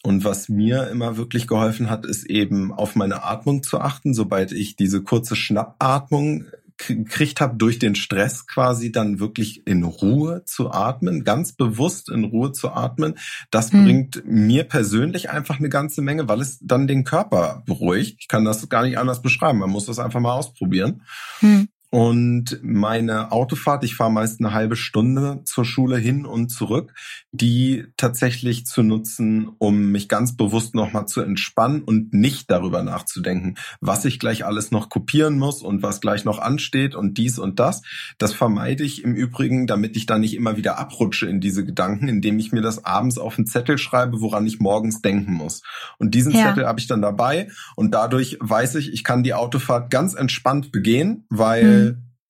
Und 0.02 0.24
was 0.24 0.48
mir 0.48 0.88
immer 0.88 1.18
wirklich 1.18 1.46
geholfen 1.46 1.90
hat, 1.90 2.06
ist 2.06 2.26
eben 2.26 2.72
auf 2.72 2.96
meine 2.96 3.24
Atmung 3.24 3.64
zu 3.64 3.82
achten. 3.82 4.14
Sobald 4.14 4.54
ich 4.54 4.78
diese 4.78 5.04
kurze 5.04 5.36
Schnappatmung 5.36 6.46
gekriegt 6.88 7.42
habe, 7.42 7.58
durch 7.58 7.80
den 7.80 7.96
Stress 7.96 8.48
quasi 8.48 8.92
dann 8.92 9.20
wirklich 9.20 9.68
in 9.68 9.84
Ruhe 9.84 10.44
zu 10.46 10.72
atmen, 10.72 11.24
ganz 11.24 11.54
bewusst 11.54 12.10
in 12.10 12.24
Ruhe 12.24 12.52
zu 12.52 12.72
atmen. 12.72 13.16
Das 13.52 13.72
hm. 13.72 13.84
bringt 13.84 14.24
mir 14.26 14.64
persönlich 14.64 15.30
einfach 15.30 15.60
eine 15.60 15.70
ganze 15.70 16.02
Menge, 16.02 16.28
weil 16.28 16.42
es 16.42 16.60
dann 16.62 16.88
den 16.88 17.04
Körper 17.04 17.64
beruhigt. 17.66 18.18
Ich 18.20 18.28
kann 18.28 18.46
das 18.46 18.68
gar 18.70 18.84
nicht 18.84 18.98
anders 18.98 19.22
beschreiben. 19.22 19.60
Man 19.60 19.70
muss 19.70 19.86
das 19.86 20.00
einfach 20.00 20.20
mal 20.20 20.34
ausprobieren. 20.34 21.04
Hm. 21.40 21.68
Und 21.92 22.60
meine 22.62 23.32
Autofahrt, 23.32 23.84
ich 23.84 23.96
fahre 23.96 24.12
meist 24.12 24.40
eine 24.40 24.54
halbe 24.54 24.76
Stunde 24.76 25.42
zur 25.46 25.66
Schule 25.66 25.98
hin 25.98 26.24
und 26.24 26.50
zurück, 26.50 26.94
die 27.32 27.86
tatsächlich 27.98 28.68
zu 28.68 28.84
nutzen, 28.84 29.50
um 29.58 29.92
mich 29.92 30.08
ganz 30.08 30.38
bewusst 30.38 30.76
nochmal 30.76 31.08
zu 31.08 31.22
entspannen 31.22 31.82
und 31.82 32.14
nicht 32.14 32.52
darüber 32.52 32.84
nachzudenken, 32.84 33.56
was 33.82 34.06
ich 34.06 34.20
gleich 34.20 34.46
alles 34.46 34.70
noch 34.70 34.90
kopieren 34.90 35.40
muss 35.40 35.64
und 35.64 35.82
was 35.82 36.00
gleich 36.00 36.26
noch 36.26 36.38
ansteht 36.38 36.94
und 36.94 37.18
dies 37.18 37.40
und 37.40 37.60
das. 37.60 37.82
Das 38.20 38.34
vermeide 38.36 38.84
ich 38.84 39.04
im 39.04 39.16
Übrigen, 39.16 39.66
damit 39.66 39.98
ich 39.98 40.06
da 40.06 40.20
nicht 40.20 40.36
immer 40.36 40.58
wieder 40.58 40.78
abrutsche 40.78 41.26
in 41.26 41.42
diese 41.42 41.66
Gedanken, 41.66 42.08
indem 42.08 42.38
ich 42.38 42.52
mir 42.52 42.62
das 42.62 42.86
abends 42.86 43.18
auf 43.18 43.40
einen 43.40 43.48
Zettel 43.48 43.80
schreibe, 43.80 44.22
woran 44.22 44.46
ich 44.46 44.60
morgens 44.60 45.02
denken 45.02 45.34
muss. 45.34 45.64
Und 45.98 46.14
diesen 46.14 46.34
ja. 46.34 46.50
Zettel 46.50 46.68
habe 46.68 46.80
ich 46.80 46.86
dann 46.86 47.02
dabei 47.02 47.48
und 47.76 47.96
dadurch 47.96 48.38
weiß 48.40 48.76
ich, 48.76 48.94
ich 48.94 49.04
kann 49.04 49.24
die 49.24 49.34
Autofahrt 49.34 49.90
ganz 49.90 50.14
entspannt 50.14 50.72
begehen, 50.72 51.26
weil 51.30 51.64
hm 51.64 51.79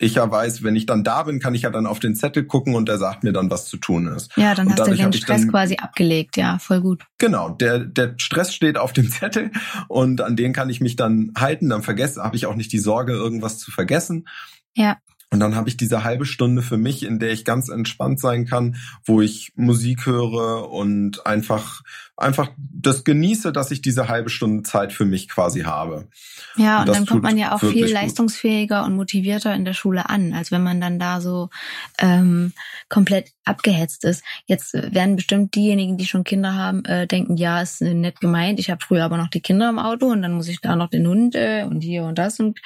ich 0.02 0.16
ja 0.16 0.32
weiß, 0.32 0.64
wenn 0.64 0.78
ich 0.78 0.86
dann 0.86 1.04
da 1.04 1.24
bin, 1.24 1.40
kann 1.40 1.54
ich 1.54 1.64
ja 1.64 1.70
dann 1.70 1.86
auf 1.86 2.00
den 2.00 2.16
Zettel 2.16 2.46
gucken 2.46 2.74
und 2.74 2.88
der 2.88 2.98
sagt 2.98 3.24
mir 3.26 3.34
dann, 3.34 3.52
was 3.52 3.66
zu 3.66 3.76
tun 3.76 4.08
ist. 4.08 4.32
Ja, 4.38 4.56
dann 4.56 4.68
und 4.68 4.80
hast 4.80 4.88
du 4.88 4.96
den 4.96 5.14
Stress 5.14 5.42
dann, 5.42 5.52
quasi 5.52 5.76
abgelegt, 5.76 6.38
ja, 6.38 6.58
voll 6.58 6.80
gut. 6.80 7.06
Genau, 7.18 7.50
der, 7.50 7.80
der 7.80 8.16
Stress 8.18 8.54
steht 8.54 8.78
auf 8.78 8.94
dem 8.94 9.10
Zettel 9.12 9.52
und 9.90 10.22
an 10.22 10.38
den 10.38 10.54
kann 10.54 10.70
ich 10.70 10.80
mich 10.80 10.96
dann 10.96 11.34
halten, 11.38 11.70
dann 11.70 11.84
vergesse, 11.84 12.24
habe 12.24 12.38
ich 12.38 12.46
auch 12.46 12.56
nicht 12.56 12.72
die 12.72 12.80
Sorge, 12.80 13.12
irgendwas 13.12 13.60
zu 13.60 13.72
vergessen. 13.72 14.28
Ja. 14.74 14.98
Und 15.32 15.40
dann 15.40 15.56
habe 15.56 15.70
ich 15.70 15.78
diese 15.78 16.04
halbe 16.04 16.26
Stunde 16.26 16.64
für 16.64 16.78
mich, 16.78 17.04
in 17.04 17.20
der 17.20 17.32
ich 17.32 17.46
ganz 17.46 17.70
entspannt 17.70 18.20
sein 18.20 18.46
kann, 18.46 18.78
wo 19.06 19.22
ich 19.22 19.54
Musik 19.56 20.08
höre 20.08 20.72
und 20.72 21.26
einfach 21.26 21.84
einfach 22.20 22.50
das 22.58 23.04
genieße, 23.04 23.52
dass 23.52 23.72
ich 23.72 23.82
diese 23.82 24.08
halbe 24.08 24.30
Stunde 24.30 24.64
Zeit 24.64 24.92
für 24.92 25.06
mich 25.06 25.30
quasi 25.30 25.62
habe. 25.62 26.08
Ja, 26.56 26.82
und, 26.82 26.90
und 26.90 26.96
dann 26.96 27.06
kommt 27.06 27.24
man 27.24 27.38
ja 27.38 27.54
auch 27.54 27.60
viel 27.60 27.86
leistungsfähiger 27.86 28.84
und 28.84 28.96
motivierter 28.96 29.54
in 29.54 29.66
der 29.66 29.74
Schule 29.74 30.10
an, 30.10 30.34
als 30.34 30.52
wenn 30.52 30.64
man 30.64 30.82
dann 30.82 31.00
da 31.00 31.22
so 31.22 31.50
ähm, 31.98 32.54
komplett 32.90 33.32
abgehetzt 33.50 34.06
ist. 34.06 34.24
Jetzt 34.46 34.74
werden 34.74 35.16
bestimmt 35.16 35.56
diejenigen, 35.56 35.98
die 35.98 36.06
schon 36.06 36.24
Kinder 36.24 36.56
haben, 36.56 36.86
äh, 36.86 37.08
denken, 37.08 37.36
ja, 37.38 37.62
ist 37.62 37.82
nett 37.82 38.22
gemeint. 38.22 38.60
Ich 38.60 38.70
habe 38.70 38.84
früher 38.86 39.04
aber 39.04 39.18
noch 39.18 39.30
die 39.30 39.42
Kinder 39.42 39.70
im 39.70 39.80
Auto 39.80 40.08
und 40.08 40.22
dann 40.22 40.34
muss 40.34 40.48
ich 40.48 40.62
da 40.62 40.76
noch 40.76 40.90
den 40.90 41.08
Hund 41.08 41.36
äh, 41.36 41.64
und 41.64 41.82
hier 41.82 42.04
und 42.04 42.18
das 42.18 42.40
und 42.40 42.60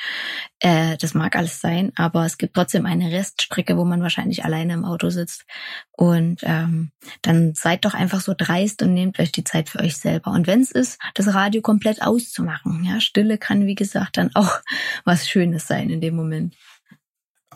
äh, 0.59 0.97
das 0.97 1.13
mag 1.13 1.35
alles 1.35 1.59
sein, 1.59 1.91
aber 1.95 2.25
es 2.25 2.37
gibt 2.37 2.53
trotzdem 2.55 2.85
eine 2.85 3.11
Reststrecke, 3.11 3.77
wo 3.77 3.85
man 3.85 4.01
wahrscheinlich 4.01 4.45
alleine 4.45 4.73
im 4.73 4.85
Auto 4.85 5.09
sitzt. 5.09 5.45
Und 5.91 6.41
ähm, 6.43 6.91
dann 7.21 7.53
seid 7.53 7.85
doch 7.85 7.93
einfach 7.93 8.21
so 8.21 8.33
dreist 8.35 8.81
und 8.81 8.93
nehmt 8.93 9.19
euch 9.19 9.31
die 9.31 9.43
Zeit 9.43 9.69
für 9.69 9.79
euch 9.79 9.97
selber. 9.97 10.31
Und 10.31 10.47
wenn 10.47 10.61
es 10.61 10.71
ist, 10.71 10.99
das 11.13 11.33
Radio 11.33 11.61
komplett 11.61 12.01
auszumachen. 12.01 12.83
Ja, 12.83 12.99
Stille 12.99 13.37
kann, 13.37 13.65
wie 13.65 13.75
gesagt, 13.75 14.17
dann 14.17 14.31
auch 14.33 14.59
was 15.05 15.27
Schönes 15.27 15.67
sein 15.67 15.89
in 15.89 16.01
dem 16.01 16.15
Moment. 16.15 16.55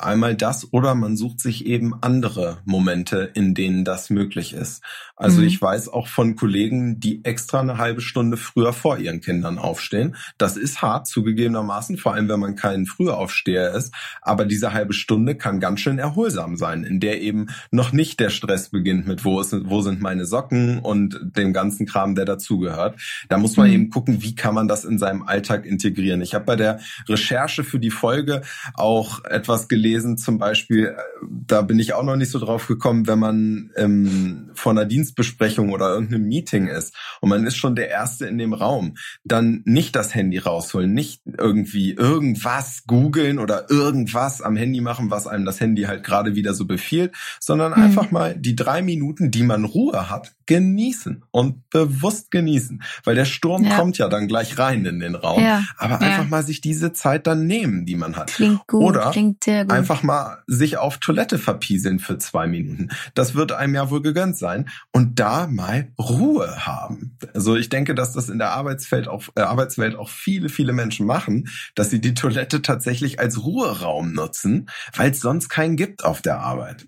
Einmal 0.01 0.35
das 0.35 0.71
oder 0.71 0.95
man 0.95 1.17
sucht 1.17 1.39
sich 1.39 1.65
eben 1.65 1.93
andere 2.01 2.59
Momente, 2.65 3.31
in 3.33 3.53
denen 3.53 3.83
das 3.83 4.09
möglich 4.09 4.53
ist. 4.53 4.83
Also 5.15 5.41
mhm. 5.41 5.47
ich 5.47 5.59
weiß 5.59 5.89
auch 5.89 6.07
von 6.07 6.35
Kollegen, 6.35 6.99
die 6.99 7.25
extra 7.25 7.59
eine 7.59 7.79
halbe 7.79 8.01
Stunde 8.01 8.37
früher 8.37 8.71
vor 8.71 8.99
ihren 8.99 9.19
Kindern 9.19 9.57
aufstehen. 9.57 10.15
Das 10.37 10.57
ist 10.57 10.83
hart 10.83 11.07
zugegebenermaßen, 11.07 11.97
vor 11.97 12.13
allem 12.13 12.29
wenn 12.29 12.39
man 12.39 12.55
kein 12.55 12.85
Frühaufsteher 12.85 13.73
ist. 13.73 13.93
Aber 14.21 14.45
diese 14.45 14.73
halbe 14.73 14.93
Stunde 14.93 15.35
kann 15.35 15.59
ganz 15.59 15.79
schön 15.79 15.97
erholsam 15.97 16.55
sein, 16.55 16.83
in 16.83 16.99
der 16.99 17.21
eben 17.21 17.47
noch 17.71 17.91
nicht 17.93 18.19
der 18.19 18.29
Stress 18.29 18.69
beginnt 18.69 19.07
mit 19.07 19.25
wo, 19.25 19.41
ist, 19.41 19.55
wo 19.65 19.81
sind 19.81 20.01
meine 20.01 20.25
Socken 20.25 20.79
und 20.79 21.19
dem 21.35 21.51
ganzen 21.51 21.87
Kram, 21.87 22.13
der 22.13 22.25
dazugehört. 22.25 22.99
Da 23.27 23.39
muss 23.39 23.57
man 23.57 23.69
mhm. 23.69 23.73
eben 23.73 23.89
gucken, 23.89 24.21
wie 24.21 24.35
kann 24.35 24.53
man 24.53 24.67
das 24.67 24.85
in 24.85 24.99
seinem 24.99 25.23
Alltag 25.23 25.65
integrieren. 25.65 26.21
Ich 26.21 26.35
habe 26.35 26.45
bei 26.45 26.55
der 26.55 26.79
Recherche 27.09 27.63
für 27.63 27.79
die 27.79 27.89
Folge 27.89 28.43
auch 28.75 29.25
etwas 29.25 29.67
gelesen, 29.67 29.86
gelesen, 29.87 30.17
zum 30.17 30.37
Beispiel, 30.37 30.87
äh, 30.87 31.25
da 31.45 31.61
bin 31.61 31.79
ich 31.79 31.93
auch 31.93 32.03
noch 32.03 32.15
nicht 32.15 32.31
so 32.31 32.39
drauf 32.39 32.67
gekommen, 32.67 33.07
wenn 33.07 33.19
man 33.19 33.71
ähm, 33.75 34.49
vor 34.53 34.71
einer 34.71 34.85
Dienstbesprechung 34.85 35.71
oder 35.71 35.89
irgendeinem 35.89 36.27
Meeting 36.27 36.67
ist 36.67 36.95
und 37.21 37.29
man 37.29 37.45
ist 37.45 37.55
schon 37.55 37.75
der 37.75 37.89
Erste 37.89 38.25
in 38.25 38.37
dem 38.37 38.53
Raum, 38.53 38.95
dann 39.23 39.61
nicht 39.65 39.95
das 39.95 40.13
Handy 40.13 40.37
rausholen, 40.37 40.93
nicht 40.93 41.21
irgendwie 41.37 41.93
irgendwas 41.93 42.83
googeln 42.85 43.39
oder 43.39 43.69
irgendwas 43.69 44.41
am 44.41 44.55
Handy 44.55 44.81
machen, 44.81 45.09
was 45.09 45.27
einem 45.27 45.45
das 45.45 45.59
Handy 45.59 45.83
halt 45.83 46.03
gerade 46.03 46.35
wieder 46.35 46.53
so 46.53 46.65
befiehlt, 46.65 47.15
sondern 47.39 47.71
mhm. 47.71 47.83
einfach 47.83 48.11
mal 48.11 48.35
die 48.37 48.55
drei 48.55 48.81
Minuten, 48.81 49.31
die 49.31 49.43
man 49.43 49.65
Ruhe 49.65 50.09
hat, 50.09 50.33
genießen 50.47 51.23
und 51.31 51.69
bewusst 51.69 52.31
genießen, 52.31 52.81
weil 53.03 53.15
der 53.15 53.25
Sturm 53.25 53.65
ja. 53.65 53.75
kommt 53.75 53.97
ja 53.97 54.07
dann 54.07 54.27
gleich 54.27 54.57
rein 54.57 54.85
in 54.85 54.99
den 54.99 55.15
Raum. 55.15 55.43
Ja. 55.43 55.63
Aber 55.77 56.01
einfach 56.01 56.23
ja. 56.23 56.29
mal 56.29 56.43
sich 56.43 56.61
diese 56.61 56.93
Zeit 56.93 57.27
dann 57.27 57.45
nehmen, 57.45 57.85
die 57.85 57.95
man 57.95 58.15
hat. 58.15 58.27
Klingt 58.27 58.65
gut, 58.67 58.83
Oder 58.83 59.11
klingt 59.11 59.43
sehr 59.43 59.65
gut. 59.65 59.73
einfach 59.73 60.03
mal 60.03 60.43
sich 60.47 60.77
auf 60.77 60.97
Toilette 60.97 61.37
verpieseln 61.37 61.99
für 61.99 62.17
zwei 62.17 62.47
Minuten. 62.47 62.89
Das 63.13 63.35
wird 63.35 63.51
einem 63.51 63.75
ja 63.75 63.89
wohl 63.91 64.01
gegönnt 64.01 64.37
sein 64.37 64.69
und 64.91 65.19
da 65.19 65.47
mal 65.47 65.91
Ruhe 65.99 66.65
haben. 66.65 67.17
Also 67.33 67.55
ich 67.55 67.69
denke, 67.69 67.93
dass 67.93 68.13
das 68.13 68.29
in 68.29 68.39
der 68.39 68.51
Arbeitswelt 68.51 69.07
auch, 69.07 69.23
äh, 69.35 69.41
Arbeitswelt 69.41 69.95
auch 69.95 70.09
viele, 70.09 70.49
viele 70.49 70.73
Menschen 70.73 71.05
machen, 71.05 71.49
dass 71.75 71.89
sie 71.89 72.01
die 72.01 72.13
Toilette 72.13 72.61
tatsächlich 72.61 73.19
als 73.19 73.43
Ruheraum 73.43 74.13
nutzen, 74.13 74.69
weil 74.95 75.11
es 75.11 75.19
sonst 75.19 75.49
keinen 75.49 75.75
gibt 75.75 76.03
auf 76.03 76.21
der 76.21 76.39
Arbeit. 76.39 76.87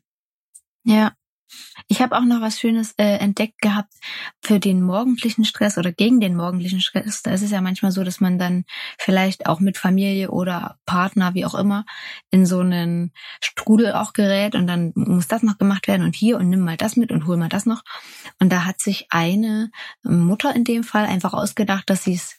Ja, 0.84 1.12
ich 1.88 2.02
habe 2.02 2.18
auch 2.18 2.24
noch 2.24 2.42
was 2.42 2.60
Schönes 2.60 2.94
äh, 2.98 3.18
entdeckt 3.18 3.62
gehabt 3.62 3.94
für 4.42 4.60
den 4.60 4.82
morgendlichen 4.82 5.46
Stress 5.46 5.78
oder 5.78 5.92
gegen 5.92 6.20
den 6.20 6.36
morgendlichen 6.36 6.82
Stress. 6.82 7.24
Da 7.24 7.32
ist 7.32 7.42
es 7.42 7.52
ja 7.52 7.62
manchmal 7.62 7.92
so, 7.92 8.04
dass 8.04 8.20
man 8.20 8.38
dann 8.38 8.66
vielleicht 8.98 9.48
auch 9.48 9.60
mit 9.60 9.78
Familie 9.78 10.32
oder 10.32 10.78
Partner, 10.86 11.34
wie 11.34 11.46
auch 11.46 11.56
immer, 11.56 11.86
in 12.32 12.46
so 12.46 12.60
einen 12.60 13.12
Strudel 13.42 13.94
auch 13.94 14.14
gerät 14.14 14.56
und 14.56 14.68
dann 14.68 14.92
muss 14.96 15.28
das 15.28 15.44
noch 15.44 15.58
gemacht 15.58 15.88
werden 15.88 16.04
und 16.04 16.16
hier 16.16 16.38
und 16.38 16.50
nimm 16.50 16.62
mal 16.62 16.78
das 16.78 16.96
mit 16.96 17.12
und 17.12 17.26
hol 17.26 17.38
mal 17.38 17.50
das 17.50 17.66
noch. 17.66 17.84
Und 18.40 18.52
da 18.52 18.66
hat 18.66 18.80
sich 18.80 19.08
eine 19.10 19.72
Mutter 20.04 20.56
in 20.56 20.64
dem 20.64 20.84
Fall 20.84 21.06
einfach 21.06 21.34
ausgedacht, 21.34 21.90
dass 21.90 22.04
sie 22.04 22.14
es 22.14 22.38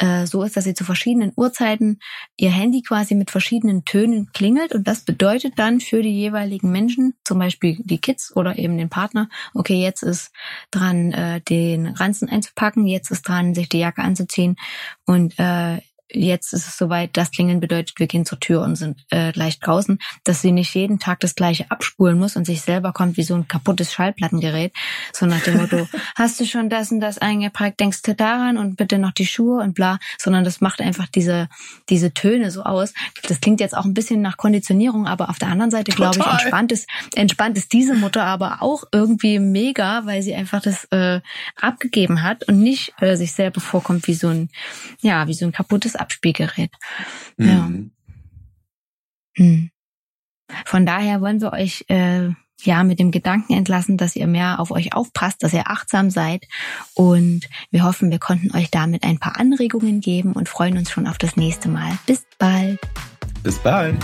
äh, 0.00 0.26
so 0.26 0.42
ist, 0.42 0.56
dass 0.56 0.64
sie 0.64 0.72
zu 0.72 0.84
verschiedenen 0.84 1.32
Uhrzeiten 1.36 2.00
ihr 2.38 2.50
Handy 2.50 2.80
quasi 2.82 3.14
mit 3.14 3.30
verschiedenen 3.30 3.84
Tönen 3.84 4.32
klingelt. 4.32 4.74
Und 4.74 4.88
das 4.88 5.02
bedeutet 5.02 5.58
dann 5.58 5.80
für 5.80 6.02
die 6.02 6.14
jeweiligen 6.14 6.72
Menschen, 6.72 7.14
zum 7.22 7.38
Beispiel 7.38 7.76
die 7.80 7.98
Kids 7.98 8.34
oder 8.34 8.58
eben 8.58 8.78
den 8.78 8.88
Partner, 8.88 9.28
okay, 9.52 9.82
jetzt 9.82 10.02
ist 10.02 10.32
dran, 10.70 11.12
äh, 11.12 11.42
den 11.42 11.86
Ranzen 11.86 12.30
einzupacken, 12.30 12.86
jetzt 12.86 13.10
ist 13.10 13.28
dran, 13.28 13.54
sich 13.54 13.68
die 13.68 13.78
Jacke 13.78 14.02
anzuziehen. 14.02 14.56
Und 15.04 15.38
äh, 15.38 15.82
jetzt 16.12 16.52
ist 16.52 16.66
es 16.66 16.76
soweit, 16.76 17.10
das 17.16 17.30
Klingeln 17.30 17.60
bedeutet, 17.60 17.98
wir 17.98 18.06
gehen 18.06 18.24
zur 18.24 18.40
Tür 18.40 18.62
und 18.62 18.76
sind 18.76 19.04
äh, 19.10 19.32
gleich 19.32 19.60
draußen, 19.60 19.98
dass 20.24 20.42
sie 20.42 20.52
nicht 20.52 20.74
jeden 20.74 20.98
Tag 20.98 21.20
das 21.20 21.34
gleiche 21.34 21.70
abspulen 21.70 22.18
muss 22.18 22.36
und 22.36 22.44
sich 22.44 22.62
selber 22.62 22.92
kommt 22.92 23.16
wie 23.16 23.22
so 23.22 23.34
ein 23.34 23.48
kaputtes 23.48 23.92
Schallplattengerät, 23.92 24.72
so 25.12 25.26
nach 25.26 25.40
dem 25.42 25.58
Motto, 25.58 25.88
hast 26.16 26.40
du 26.40 26.44
schon 26.44 26.68
das 26.68 26.90
und 26.90 27.00
das 27.00 27.18
eingepackt, 27.18 27.80
denkst 27.80 28.02
du 28.02 28.14
daran 28.14 28.58
und 28.58 28.76
bitte 28.76 28.98
noch 28.98 29.12
die 29.12 29.26
Schuhe 29.26 29.62
und 29.62 29.74
bla, 29.74 29.98
sondern 30.18 30.44
das 30.44 30.60
macht 30.60 30.80
einfach 30.80 31.06
diese, 31.06 31.48
diese 31.88 32.12
Töne 32.12 32.50
so 32.50 32.62
aus. 32.62 32.92
Das 33.28 33.40
klingt 33.40 33.60
jetzt 33.60 33.76
auch 33.76 33.84
ein 33.84 33.94
bisschen 33.94 34.22
nach 34.22 34.36
Konditionierung, 34.36 35.06
aber 35.06 35.30
auf 35.30 35.38
der 35.38 35.48
anderen 35.48 35.70
Seite, 35.70 35.92
glaube 35.92 36.18
ich, 36.18 36.26
entspannt 36.26 36.72
ist, 36.72 36.88
entspannt 37.14 37.56
ist 37.56 37.72
diese 37.72 37.94
Mutter 37.94 38.24
aber 38.24 38.62
auch 38.62 38.84
irgendwie 38.92 39.38
mega, 39.38 40.06
weil 40.06 40.22
sie 40.22 40.34
einfach 40.34 40.60
das 40.60 40.84
äh, 40.86 41.20
abgegeben 41.60 42.22
hat 42.22 42.48
und 42.48 42.60
nicht 42.60 42.94
äh, 43.00 43.16
sich 43.16 43.32
selber 43.32 43.60
vorkommt 43.60 44.06
wie 44.06 44.14
so 44.14 44.28
ein, 44.28 44.48
ja, 45.00 45.26
wie 45.26 45.34
so 45.34 45.44
ein 45.44 45.52
kaputtes 45.52 45.96
Abspielgerät. 46.00 46.72
Mhm. 47.36 47.46
Ja. 47.46 47.70
Hm. 49.36 49.70
Von 50.64 50.86
daher 50.86 51.20
wollen 51.20 51.40
wir 51.40 51.52
euch 51.52 51.84
äh, 51.88 52.30
ja 52.64 52.84
mit 52.84 52.98
dem 52.98 53.10
Gedanken 53.10 53.54
entlassen, 53.54 53.96
dass 53.96 54.16
ihr 54.16 54.26
mehr 54.26 54.60
auf 54.60 54.70
euch 54.70 54.94
aufpasst, 54.94 55.42
dass 55.42 55.52
ihr 55.52 55.70
achtsam 55.70 56.10
seid 56.10 56.46
und 56.94 57.48
wir 57.70 57.84
hoffen, 57.84 58.10
wir 58.10 58.18
konnten 58.18 58.54
euch 58.56 58.70
damit 58.70 59.04
ein 59.04 59.18
paar 59.18 59.38
Anregungen 59.38 60.00
geben 60.00 60.32
und 60.32 60.48
freuen 60.48 60.76
uns 60.76 60.90
schon 60.90 61.06
auf 61.06 61.18
das 61.18 61.36
nächste 61.36 61.68
Mal. 61.68 61.98
Bis 62.06 62.24
bald. 62.38 62.80
Bis 63.42 63.58
bald. 63.58 63.96